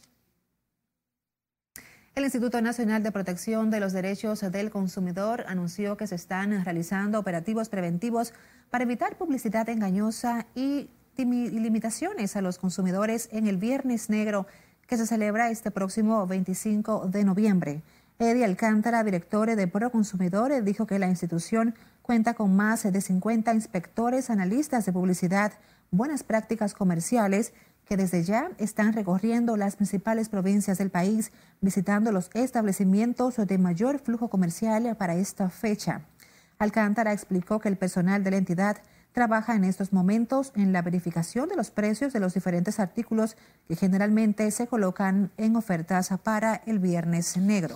El 2.16 2.24
Instituto 2.24 2.62
Nacional 2.62 3.04
de 3.04 3.12
Protección 3.12 3.70
de 3.70 3.82
los 3.82 3.92
Derechos 3.92 4.40
del 4.40 4.72
Consumidor 4.72 5.44
anunció 5.50 5.98
que 5.98 6.08
se 6.08 6.16
están 6.16 6.64
realizando 6.64 7.20
operativos 7.20 7.68
preventivos 7.68 8.34
para 8.70 8.86
evitar 8.86 9.18
publicidad 9.18 9.68
engañosa 9.68 10.48
y 10.56 10.90
limitaciones 11.18 12.38
a 12.38 12.42
los 12.42 12.58
consumidores 12.58 13.28
en 13.34 13.48
el 13.48 13.58
Viernes 13.58 14.10
Negro 14.10 14.48
que 14.88 14.96
se 14.96 15.06
celebra 15.06 15.50
este 15.50 15.72
próximo 15.72 16.26
25 16.26 17.10
de 17.10 17.26
noviembre. 17.26 17.84
Eddie 18.18 18.46
Alcántara, 18.46 19.04
director 19.04 19.54
de 19.54 19.68
Proconsumidor, 19.68 20.64
dijo 20.64 20.88
que 20.88 21.00
la 21.00 21.10
institución 21.10 21.76
cuenta 22.02 22.34
con 22.34 22.56
más 22.56 22.84
de 22.84 23.02
50 23.02 23.54
inspectores, 23.54 24.30
analistas 24.30 24.86
de 24.86 24.94
publicidad, 24.94 25.52
buenas 25.92 26.24
prácticas 26.24 26.74
comerciales 26.74 27.52
que 27.84 27.98
desde 27.98 28.24
ya 28.24 28.52
están 28.58 28.94
recorriendo 28.94 29.58
las 29.58 29.76
principales 29.76 30.30
provincias 30.30 30.78
del 30.78 30.92
país, 30.92 31.34
visitando 31.60 32.14
los 32.14 32.30
establecimientos 32.34 33.36
de 33.36 33.58
mayor 33.58 34.00
flujo 34.00 34.30
comercial 34.30 34.96
para 34.96 35.16
esta 35.16 35.50
fecha. 35.50 36.06
Alcántara 36.58 37.12
explicó 37.12 37.60
que 37.60 37.68
el 37.68 37.78
personal 37.78 38.24
de 38.24 38.32
la 38.32 38.38
entidad 38.38 38.78
trabaja 39.12 39.56
en 39.56 39.66
estos 39.66 39.92
momentos 39.92 40.54
en 40.56 40.72
la 40.72 40.82
verificación 40.82 41.50
de 41.50 41.58
los 41.58 41.70
precios 41.70 42.14
de 42.14 42.22
los 42.22 42.34
diferentes 42.34 42.80
artículos 42.80 43.36
que 43.68 43.76
generalmente 43.76 44.50
se 44.52 44.68
colocan 44.68 45.32
en 45.36 45.58
ofertas 45.58 46.10
para 46.24 46.62
el 46.66 46.80
Viernes 46.80 47.36
Negro. 47.36 47.76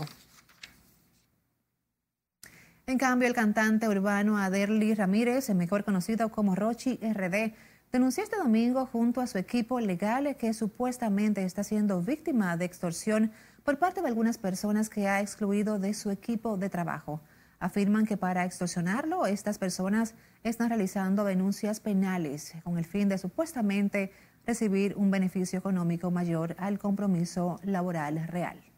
En 2.90 2.98
cambio, 2.98 3.28
el 3.28 3.36
cantante 3.36 3.88
urbano 3.88 4.40
Aderly 4.40 4.96
Ramírez, 4.96 5.48
mejor 5.52 5.84
conocido 5.84 6.30
como 6.32 6.56
Rochi 6.56 6.96
RD, 6.96 7.54
denunció 7.92 8.24
este 8.24 8.38
domingo 8.38 8.88
junto 8.88 9.22
a 9.22 9.28
su 9.28 9.38
equipo 9.38 9.80
legal 9.80 10.36
que 10.38 10.56
supuestamente 10.56 11.44
está 11.44 11.64
siendo 11.64 12.02
víctima 12.02 12.58
de 12.58 12.66
extorsión 12.66 13.32
por 13.64 13.78
parte 13.78 14.02
de 14.02 14.08
algunas 14.08 14.40
personas 14.40 14.90
que 14.90 15.08
ha 15.08 15.22
excluido 15.22 15.78
de 15.78 15.94
su 15.94 16.10
equipo 16.10 16.58
de 16.58 16.72
trabajo. 16.72 17.22
Afirman 17.60 18.08
que 18.08 18.18
para 18.18 18.44
extorsionarlo, 18.44 19.28
estas 19.28 19.60
personas 19.60 20.16
están 20.42 20.70
realizando 20.70 21.26
denuncias 21.26 21.80
penales 21.80 22.56
con 22.64 22.80
el 22.80 22.86
fin 22.86 23.08
de 23.08 23.20
supuestamente 23.20 24.12
recibir 24.48 24.96
un 24.98 25.12
beneficio 25.12 25.60
económico 25.60 26.10
mayor 26.10 26.56
al 26.58 26.80
compromiso 26.80 27.60
laboral 27.62 28.26
real. 28.26 28.69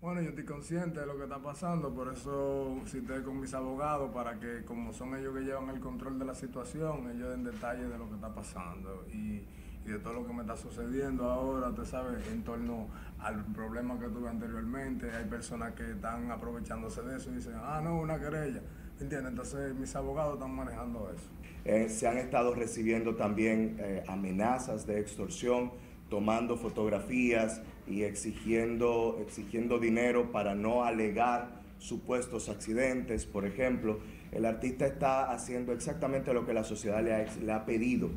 Bueno, 0.00 0.20
yo 0.20 0.28
estoy 0.28 0.44
consciente 0.44 1.00
de 1.00 1.06
lo 1.06 1.16
que 1.16 1.24
está 1.24 1.38
pasando, 1.38 1.92
por 1.92 2.12
eso 2.12 2.78
cité 2.86 3.20
con 3.24 3.40
mis 3.40 3.52
abogados 3.52 4.12
para 4.14 4.38
que, 4.38 4.64
como 4.64 4.92
son 4.92 5.16
ellos 5.16 5.34
que 5.34 5.40
llevan 5.40 5.70
el 5.70 5.80
control 5.80 6.20
de 6.20 6.24
la 6.24 6.36
situación, 6.36 7.10
ellos 7.10 7.30
den 7.30 7.42
detalles 7.42 7.90
de 7.90 7.98
lo 7.98 8.08
que 8.08 8.14
está 8.14 8.32
pasando 8.32 9.04
y, 9.12 9.42
de 9.84 9.98
todo 9.98 10.12
lo 10.12 10.26
que 10.26 10.32
me 10.34 10.42
está 10.42 10.56
sucediendo 10.56 11.28
ahora, 11.28 11.70
usted 11.70 11.84
sabe, 11.84 12.18
en 12.30 12.44
torno 12.44 12.86
al 13.18 13.44
problema 13.46 13.98
que 13.98 14.06
tuve 14.08 14.28
anteriormente. 14.28 15.10
Hay 15.10 15.24
personas 15.24 15.72
que 15.72 15.90
están 15.92 16.30
aprovechándose 16.30 17.00
de 17.02 17.16
eso 17.16 17.30
y 17.30 17.36
dicen, 17.36 17.54
ah, 17.56 17.80
no, 17.82 17.98
una 17.98 18.20
querella. 18.20 18.60
¿Entiendes? 19.00 19.30
Entonces 19.30 19.74
mis 19.74 19.96
abogados 19.96 20.34
están 20.34 20.54
manejando 20.54 21.10
eso. 21.10 21.24
Eh, 21.64 21.88
se 21.88 22.06
han 22.06 22.18
estado 22.18 22.54
recibiendo 22.54 23.16
también 23.16 23.78
eh, 23.80 24.04
amenazas 24.06 24.86
de 24.86 25.00
extorsión, 25.00 25.72
tomando 26.10 26.56
fotografías 26.56 27.62
y 27.88 28.04
exigiendo, 28.04 29.18
exigiendo 29.20 29.78
dinero 29.78 30.30
para 30.32 30.54
no 30.54 30.84
alegar 30.84 31.58
supuestos 31.78 32.48
accidentes, 32.48 33.26
por 33.26 33.46
ejemplo. 33.46 34.00
El 34.32 34.44
artista 34.44 34.86
está 34.86 35.32
haciendo 35.32 35.72
exactamente 35.72 36.34
lo 36.34 36.46
que 36.46 36.52
la 36.52 36.64
sociedad 36.64 37.02
le 37.02 37.14
ha, 37.14 37.26
le 37.40 37.52
ha 37.52 37.64
pedido, 37.64 38.10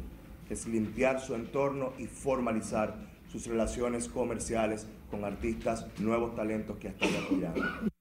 es 0.50 0.68
limpiar 0.68 1.22
su 1.22 1.36
entorno 1.36 1.94
y 1.98 2.08
formalizar 2.08 2.96
sus 3.32 3.48
relaciones 3.48 4.10
comerciales 4.10 4.88
con 5.10 5.24
artistas, 5.24 5.88
nuevos 6.00 6.36
talentos 6.36 6.78
que 6.78 6.90
estado 6.90 7.18
apoyando. 7.26 7.92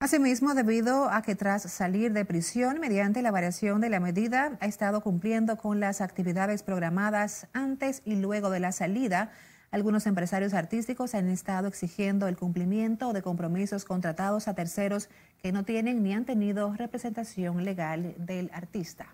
Asimismo, 0.00 0.54
debido 0.54 1.10
a 1.10 1.22
que 1.22 1.34
tras 1.34 1.62
salir 1.62 2.12
de 2.12 2.26
prisión 2.26 2.78
mediante 2.78 3.22
la 3.22 3.30
variación 3.30 3.80
de 3.80 3.88
la 3.88 4.00
medida, 4.00 4.58
ha 4.60 4.66
estado 4.66 5.00
cumpliendo 5.00 5.56
con 5.56 5.80
las 5.80 6.02
actividades 6.02 6.62
programadas 6.62 7.48
antes 7.54 8.02
y 8.04 8.16
luego 8.16 8.50
de 8.50 8.60
la 8.60 8.72
salida, 8.72 9.32
algunos 9.74 10.06
empresarios 10.06 10.54
artísticos 10.54 11.14
han 11.16 11.28
estado 11.28 11.66
exigiendo 11.66 12.28
el 12.28 12.36
cumplimiento 12.36 13.12
de 13.12 13.22
compromisos 13.22 13.84
contratados 13.84 14.46
a 14.46 14.54
terceros 14.54 15.08
que 15.42 15.50
no 15.50 15.64
tienen 15.64 16.04
ni 16.04 16.14
han 16.14 16.24
tenido 16.24 16.72
representación 16.74 17.64
legal 17.64 18.14
del 18.16 18.52
artista. 18.54 19.08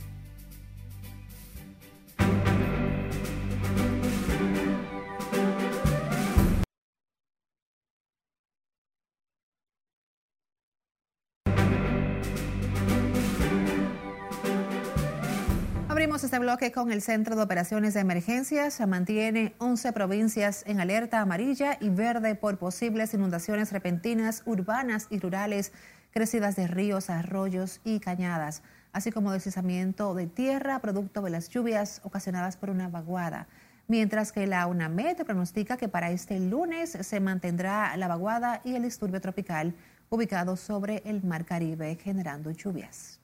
Bloque 16.42 16.72
con 16.72 16.90
el 16.90 17.02
Centro 17.02 17.36
de 17.36 17.42
Operaciones 17.42 17.94
de 17.94 18.00
Emergencias. 18.00 18.74
Se 18.74 18.86
mantiene 18.88 19.54
11 19.58 19.92
provincias 19.92 20.64
en 20.66 20.80
alerta 20.80 21.20
amarilla 21.20 21.78
y 21.80 21.88
verde 21.88 22.34
por 22.34 22.58
posibles 22.58 23.14
inundaciones 23.14 23.70
repentinas 23.70 24.42
urbanas 24.44 25.06
y 25.08 25.20
rurales, 25.20 25.72
crecidas 26.10 26.56
de 26.56 26.66
ríos, 26.66 27.10
arroyos 27.10 27.80
y 27.84 28.00
cañadas, 28.00 28.64
así 28.92 29.12
como 29.12 29.30
deslizamiento 29.30 30.14
de 30.16 30.26
tierra 30.26 30.80
producto 30.80 31.22
de 31.22 31.30
las 31.30 31.48
lluvias 31.48 32.00
ocasionadas 32.02 32.56
por 32.56 32.70
una 32.70 32.88
vaguada. 32.88 33.46
Mientras 33.86 34.32
que 34.32 34.48
la 34.48 34.66
UNAMED 34.66 35.18
pronostica 35.18 35.76
que 35.76 35.88
para 35.88 36.10
este 36.10 36.40
lunes 36.40 36.98
se 37.00 37.20
mantendrá 37.20 37.96
la 37.96 38.08
vaguada 38.08 38.62
y 38.64 38.74
el 38.74 38.82
disturbio 38.82 39.20
tropical 39.20 39.76
ubicado 40.10 40.56
sobre 40.56 41.04
el 41.04 41.22
Mar 41.22 41.44
Caribe, 41.44 41.96
generando 42.02 42.50
lluvias 42.50 43.21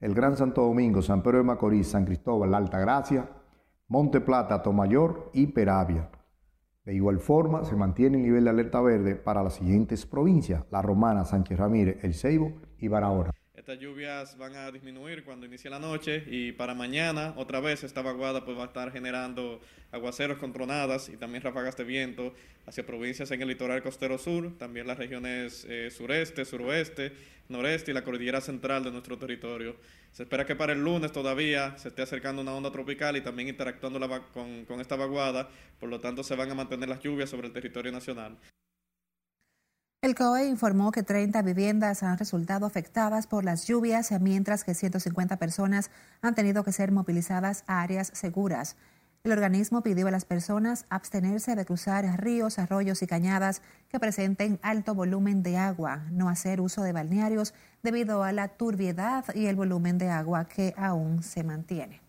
el 0.00 0.14
Gran 0.14 0.36
Santo 0.36 0.62
Domingo, 0.62 1.02
San 1.02 1.22
Pedro 1.22 1.38
de 1.38 1.44
Macorís, 1.44 1.88
San 1.88 2.04
Cristóbal, 2.04 2.50
La 2.50 2.58
Altagracia, 2.58 3.28
Monte 3.88 4.20
Plata, 4.20 4.62
Tomayor 4.62 5.30
y 5.32 5.48
Peravia. 5.48 6.10
De 6.84 6.94
igual 6.94 7.18
forma, 7.18 7.64
se 7.64 7.76
mantiene 7.76 8.16
el 8.16 8.22
nivel 8.22 8.44
de 8.44 8.50
alerta 8.50 8.80
verde 8.80 9.14
para 9.14 9.42
las 9.42 9.54
siguientes 9.54 10.06
provincias, 10.06 10.64
La 10.70 10.82
Romana, 10.82 11.24
Sánchez 11.24 11.58
Ramírez, 11.58 12.02
El 12.02 12.14
Ceibo 12.14 12.52
y 12.78 12.88
Barahona. 12.88 13.30
Estas 13.54 13.80
lluvias 13.80 14.38
van 14.38 14.54
a 14.54 14.70
disminuir 14.70 15.24
cuando 15.24 15.44
inicie 15.44 15.68
la 15.68 15.78
noche 15.78 16.24
y 16.26 16.52
para 16.52 16.74
mañana 16.74 17.34
otra 17.36 17.60
vez 17.60 17.84
esta 17.84 18.00
vaguada 18.00 18.44
pues 18.44 18.56
va 18.56 18.62
a 18.62 18.66
estar 18.66 18.90
generando 18.92 19.60
aguaceros 19.90 20.38
con 20.38 20.52
tronadas 20.52 21.08
y 21.10 21.16
también 21.16 21.42
ráfagas 21.42 21.76
de 21.76 21.84
viento 21.84 22.32
hacia 22.66 22.86
provincias 22.86 23.30
en 23.30 23.42
el 23.42 23.48
litoral 23.48 23.82
costero 23.82 24.16
sur, 24.16 24.56
también 24.56 24.86
las 24.86 24.96
regiones 24.96 25.66
eh, 25.68 25.90
sureste, 25.90 26.44
suroeste, 26.44 27.12
noreste 27.48 27.90
y 27.90 27.94
la 27.94 28.04
cordillera 28.04 28.40
central 28.40 28.84
de 28.84 28.90
nuestro 28.90 29.18
territorio. 29.18 29.76
Se 30.12 30.24
espera 30.24 30.46
que 30.46 30.56
para 30.56 30.72
el 30.72 30.82
lunes 30.82 31.12
todavía 31.12 31.76
se 31.78 31.88
esté 31.88 32.02
acercando 32.02 32.42
una 32.42 32.54
onda 32.54 32.70
tropical 32.70 33.16
y 33.16 33.20
también 33.20 33.48
interactuando 33.48 33.98
con, 34.32 34.64
con 34.64 34.80
esta 34.80 34.96
vaguada, 34.96 35.48
por 35.78 35.88
lo 35.88 36.00
tanto 36.00 36.22
se 36.22 36.36
van 36.36 36.50
a 36.50 36.54
mantener 36.54 36.88
las 36.88 37.00
lluvias 37.00 37.30
sobre 37.30 37.48
el 37.48 37.52
territorio 37.52 37.92
nacional. 37.92 38.38
El 40.00 40.14
COE 40.14 40.46
informó 40.46 40.92
que 40.92 41.02
30 41.02 41.42
viviendas 41.42 42.04
han 42.04 42.18
resultado 42.18 42.66
afectadas 42.66 43.26
por 43.26 43.44
las 43.44 43.66
lluvias, 43.66 44.12
mientras 44.20 44.62
que 44.62 44.74
150 44.74 45.38
personas 45.38 45.90
han 46.22 46.36
tenido 46.36 46.62
que 46.62 46.70
ser 46.70 46.92
movilizadas 46.92 47.64
a 47.66 47.82
áreas 47.82 48.12
seguras. 48.14 48.76
El 49.28 49.32
organismo 49.32 49.82
pidió 49.82 50.08
a 50.08 50.10
las 50.10 50.24
personas 50.24 50.86
abstenerse 50.88 51.54
de 51.54 51.66
cruzar 51.66 52.02
ríos, 52.18 52.58
arroyos 52.58 53.02
y 53.02 53.06
cañadas 53.06 53.60
que 53.90 54.00
presenten 54.00 54.58
alto 54.62 54.94
volumen 54.94 55.42
de 55.42 55.58
agua, 55.58 56.06
no 56.10 56.30
hacer 56.30 56.62
uso 56.62 56.82
de 56.82 56.94
balnearios 56.94 57.52
debido 57.82 58.24
a 58.24 58.32
la 58.32 58.48
turbiedad 58.48 59.26
y 59.34 59.44
el 59.44 59.54
volumen 59.54 59.98
de 59.98 60.08
agua 60.08 60.46
que 60.46 60.72
aún 60.78 61.22
se 61.22 61.44
mantiene. 61.44 62.00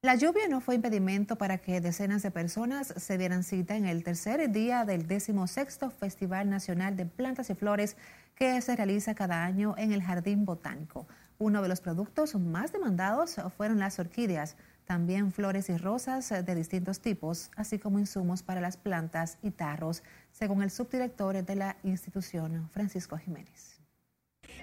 La 0.00 0.14
lluvia 0.14 0.48
no 0.48 0.62
fue 0.62 0.74
impedimento 0.74 1.36
para 1.36 1.58
que 1.58 1.82
decenas 1.82 2.22
de 2.22 2.30
personas 2.30 2.94
se 2.96 3.18
dieran 3.18 3.44
cita 3.44 3.76
en 3.76 3.84
el 3.84 4.04
tercer 4.04 4.50
día 4.50 4.86
del 4.86 5.06
decimosexto 5.06 5.90
Festival 5.90 6.48
Nacional 6.48 6.96
de 6.96 7.04
Plantas 7.04 7.50
y 7.50 7.54
Flores 7.54 7.98
que 8.36 8.58
se 8.62 8.74
realiza 8.74 9.14
cada 9.14 9.44
año 9.44 9.74
en 9.76 9.92
el 9.92 10.02
Jardín 10.02 10.46
Botánico. 10.46 11.06
Uno 11.38 11.60
de 11.60 11.68
los 11.68 11.82
productos 11.82 12.36
más 12.36 12.72
demandados 12.72 13.36
fueron 13.56 13.80
las 13.80 13.98
orquídeas, 13.98 14.56
también 14.84 15.32
flores 15.32 15.68
y 15.70 15.76
rosas 15.76 16.28
de 16.28 16.54
distintos 16.54 17.00
tipos, 17.00 17.50
así 17.56 17.78
como 17.78 17.98
insumos 17.98 18.42
para 18.42 18.60
las 18.60 18.76
plantas 18.76 19.38
y 19.42 19.50
tarros, 19.50 20.02
según 20.32 20.62
el 20.62 20.70
subdirector 20.70 21.44
de 21.44 21.56
la 21.56 21.76
institución, 21.82 22.68
Francisco 22.72 23.16
Jiménez. 23.16 23.80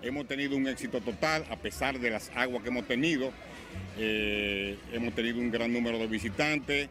Hemos 0.01 0.27
tenido 0.27 0.55
un 0.55 0.67
éxito 0.67 1.01
total 1.01 1.45
a 1.49 1.58
pesar 1.58 1.99
de 1.99 2.10
las 2.10 2.32
aguas 2.36 2.63
que 2.63 2.69
hemos 2.69 2.88
tenido. 2.88 3.32
Eh, 3.97 4.77
hemos 4.93 5.13
tenido 5.13 5.39
un 5.39 5.51
gran 5.51 5.73
número 5.73 5.97
de 5.97 6.08
visitantes. 6.08 6.89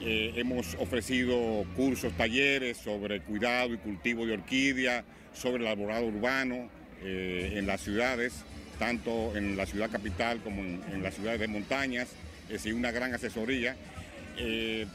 Eh, 0.00 0.32
hemos 0.36 0.74
ofrecido 0.76 1.64
cursos, 1.76 2.12
talleres 2.16 2.76
sobre 2.78 3.20
cuidado 3.20 3.74
y 3.74 3.78
cultivo 3.78 4.26
de 4.26 4.34
orquídea, 4.34 5.04
sobre 5.32 5.62
el 5.62 5.68
arborado 5.68 6.06
urbano 6.06 6.68
eh, 7.02 7.54
en 7.56 7.66
las 7.66 7.80
ciudades, 7.80 8.44
tanto 8.78 9.36
en 9.36 9.56
la 9.56 9.66
ciudad 9.66 9.90
capital 9.90 10.40
como 10.40 10.62
en, 10.62 11.02
las 11.02 11.14
ciudades 11.14 11.40
de 11.40 11.48
montañas. 11.48 12.08
Es 12.48 12.64
decir, 12.64 12.74
una 12.74 12.90
gran 12.90 13.14
asesoría. 13.14 13.76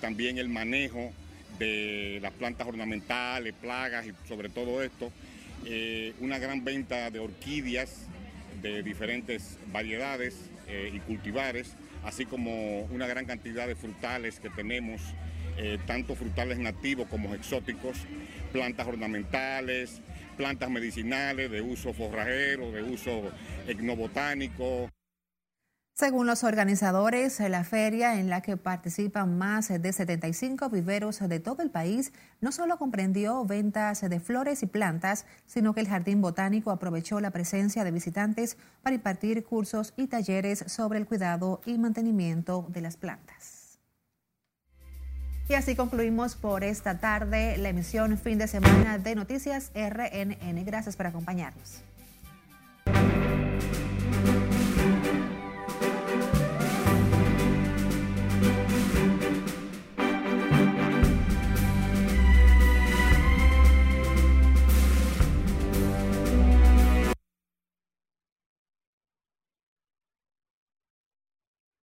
también 0.01 0.37
el 0.37 0.49
manejo 0.49 1.11
de 1.59 2.19
las 2.21 2.31
plantas 2.33 2.67
ornamentales, 2.67 3.53
plagas 3.53 4.05
y 4.05 4.13
sobre 4.27 4.49
todo 4.49 4.81
esto. 4.81 5.11
una 6.19 6.39
gran 6.39 6.63
venta 6.63 7.09
de 7.11 7.19
orquídeas 7.19 8.07
de 8.61 8.83
diferentes 8.83 9.57
variedades 9.71 10.35
y 10.93 10.99
cultivares 10.99 11.75
así 12.03 12.25
como 12.25 12.81
una 12.83 13.07
gran 13.07 13.25
cantidad 13.25 13.67
de 13.67 13.75
frutales 13.75 14.39
que 14.39 14.49
tenemos, 14.49 15.01
eh, 15.57 15.77
tanto 15.85 16.15
frutales 16.15 16.57
nativos 16.59 17.07
como 17.07 17.33
exóticos, 17.33 17.97
plantas 18.51 18.87
ornamentales, 18.87 20.01
plantas 20.37 20.69
medicinales 20.69 21.49
de 21.49 21.61
uso 21.61 21.93
forrajero, 21.93 22.71
de 22.71 22.83
uso 22.83 23.31
etnobotánico. 23.67 24.89
Según 25.95 26.25
los 26.25 26.43
organizadores, 26.43 27.39
la 27.39 27.63
feria 27.63 28.19
en 28.19 28.27
la 28.27 28.41
que 28.41 28.57
participan 28.57 29.37
más 29.37 29.67
de 29.69 29.93
75 29.93 30.69
viveros 30.69 31.19
de 31.19 31.39
todo 31.39 31.61
el 31.61 31.69
país 31.69 32.13
no 32.41 32.51
solo 32.51 32.79
comprendió 32.79 33.45
ventas 33.45 34.01
de 34.01 34.19
flores 34.19 34.63
y 34.63 34.65
plantas, 34.65 35.27
sino 35.45 35.75
que 35.75 35.81
el 35.81 35.87
Jardín 35.87 36.19
Botánico 36.19 36.71
aprovechó 36.71 37.19
la 37.19 37.29
presencia 37.29 37.83
de 37.83 37.91
visitantes 37.91 38.57
para 38.81 38.95
impartir 38.95 39.43
cursos 39.43 39.93
y 39.95 40.07
talleres 40.07 40.63
sobre 40.65 40.97
el 40.97 41.05
cuidado 41.05 41.61
y 41.63 41.77
mantenimiento 41.77 42.65
de 42.69 42.81
las 42.81 42.97
plantas. 42.97 43.77
Y 45.47 45.53
así 45.53 45.75
concluimos 45.75 46.35
por 46.35 46.63
esta 46.63 46.97
tarde 46.97 47.55
la 47.57 47.69
emisión 47.69 48.17
fin 48.17 48.39
de 48.39 48.47
semana 48.47 48.97
de 48.97 49.13
Noticias 49.13 49.71
RNN. 49.75 50.65
Gracias 50.65 50.95
por 50.95 51.05
acompañarnos. 51.05 51.83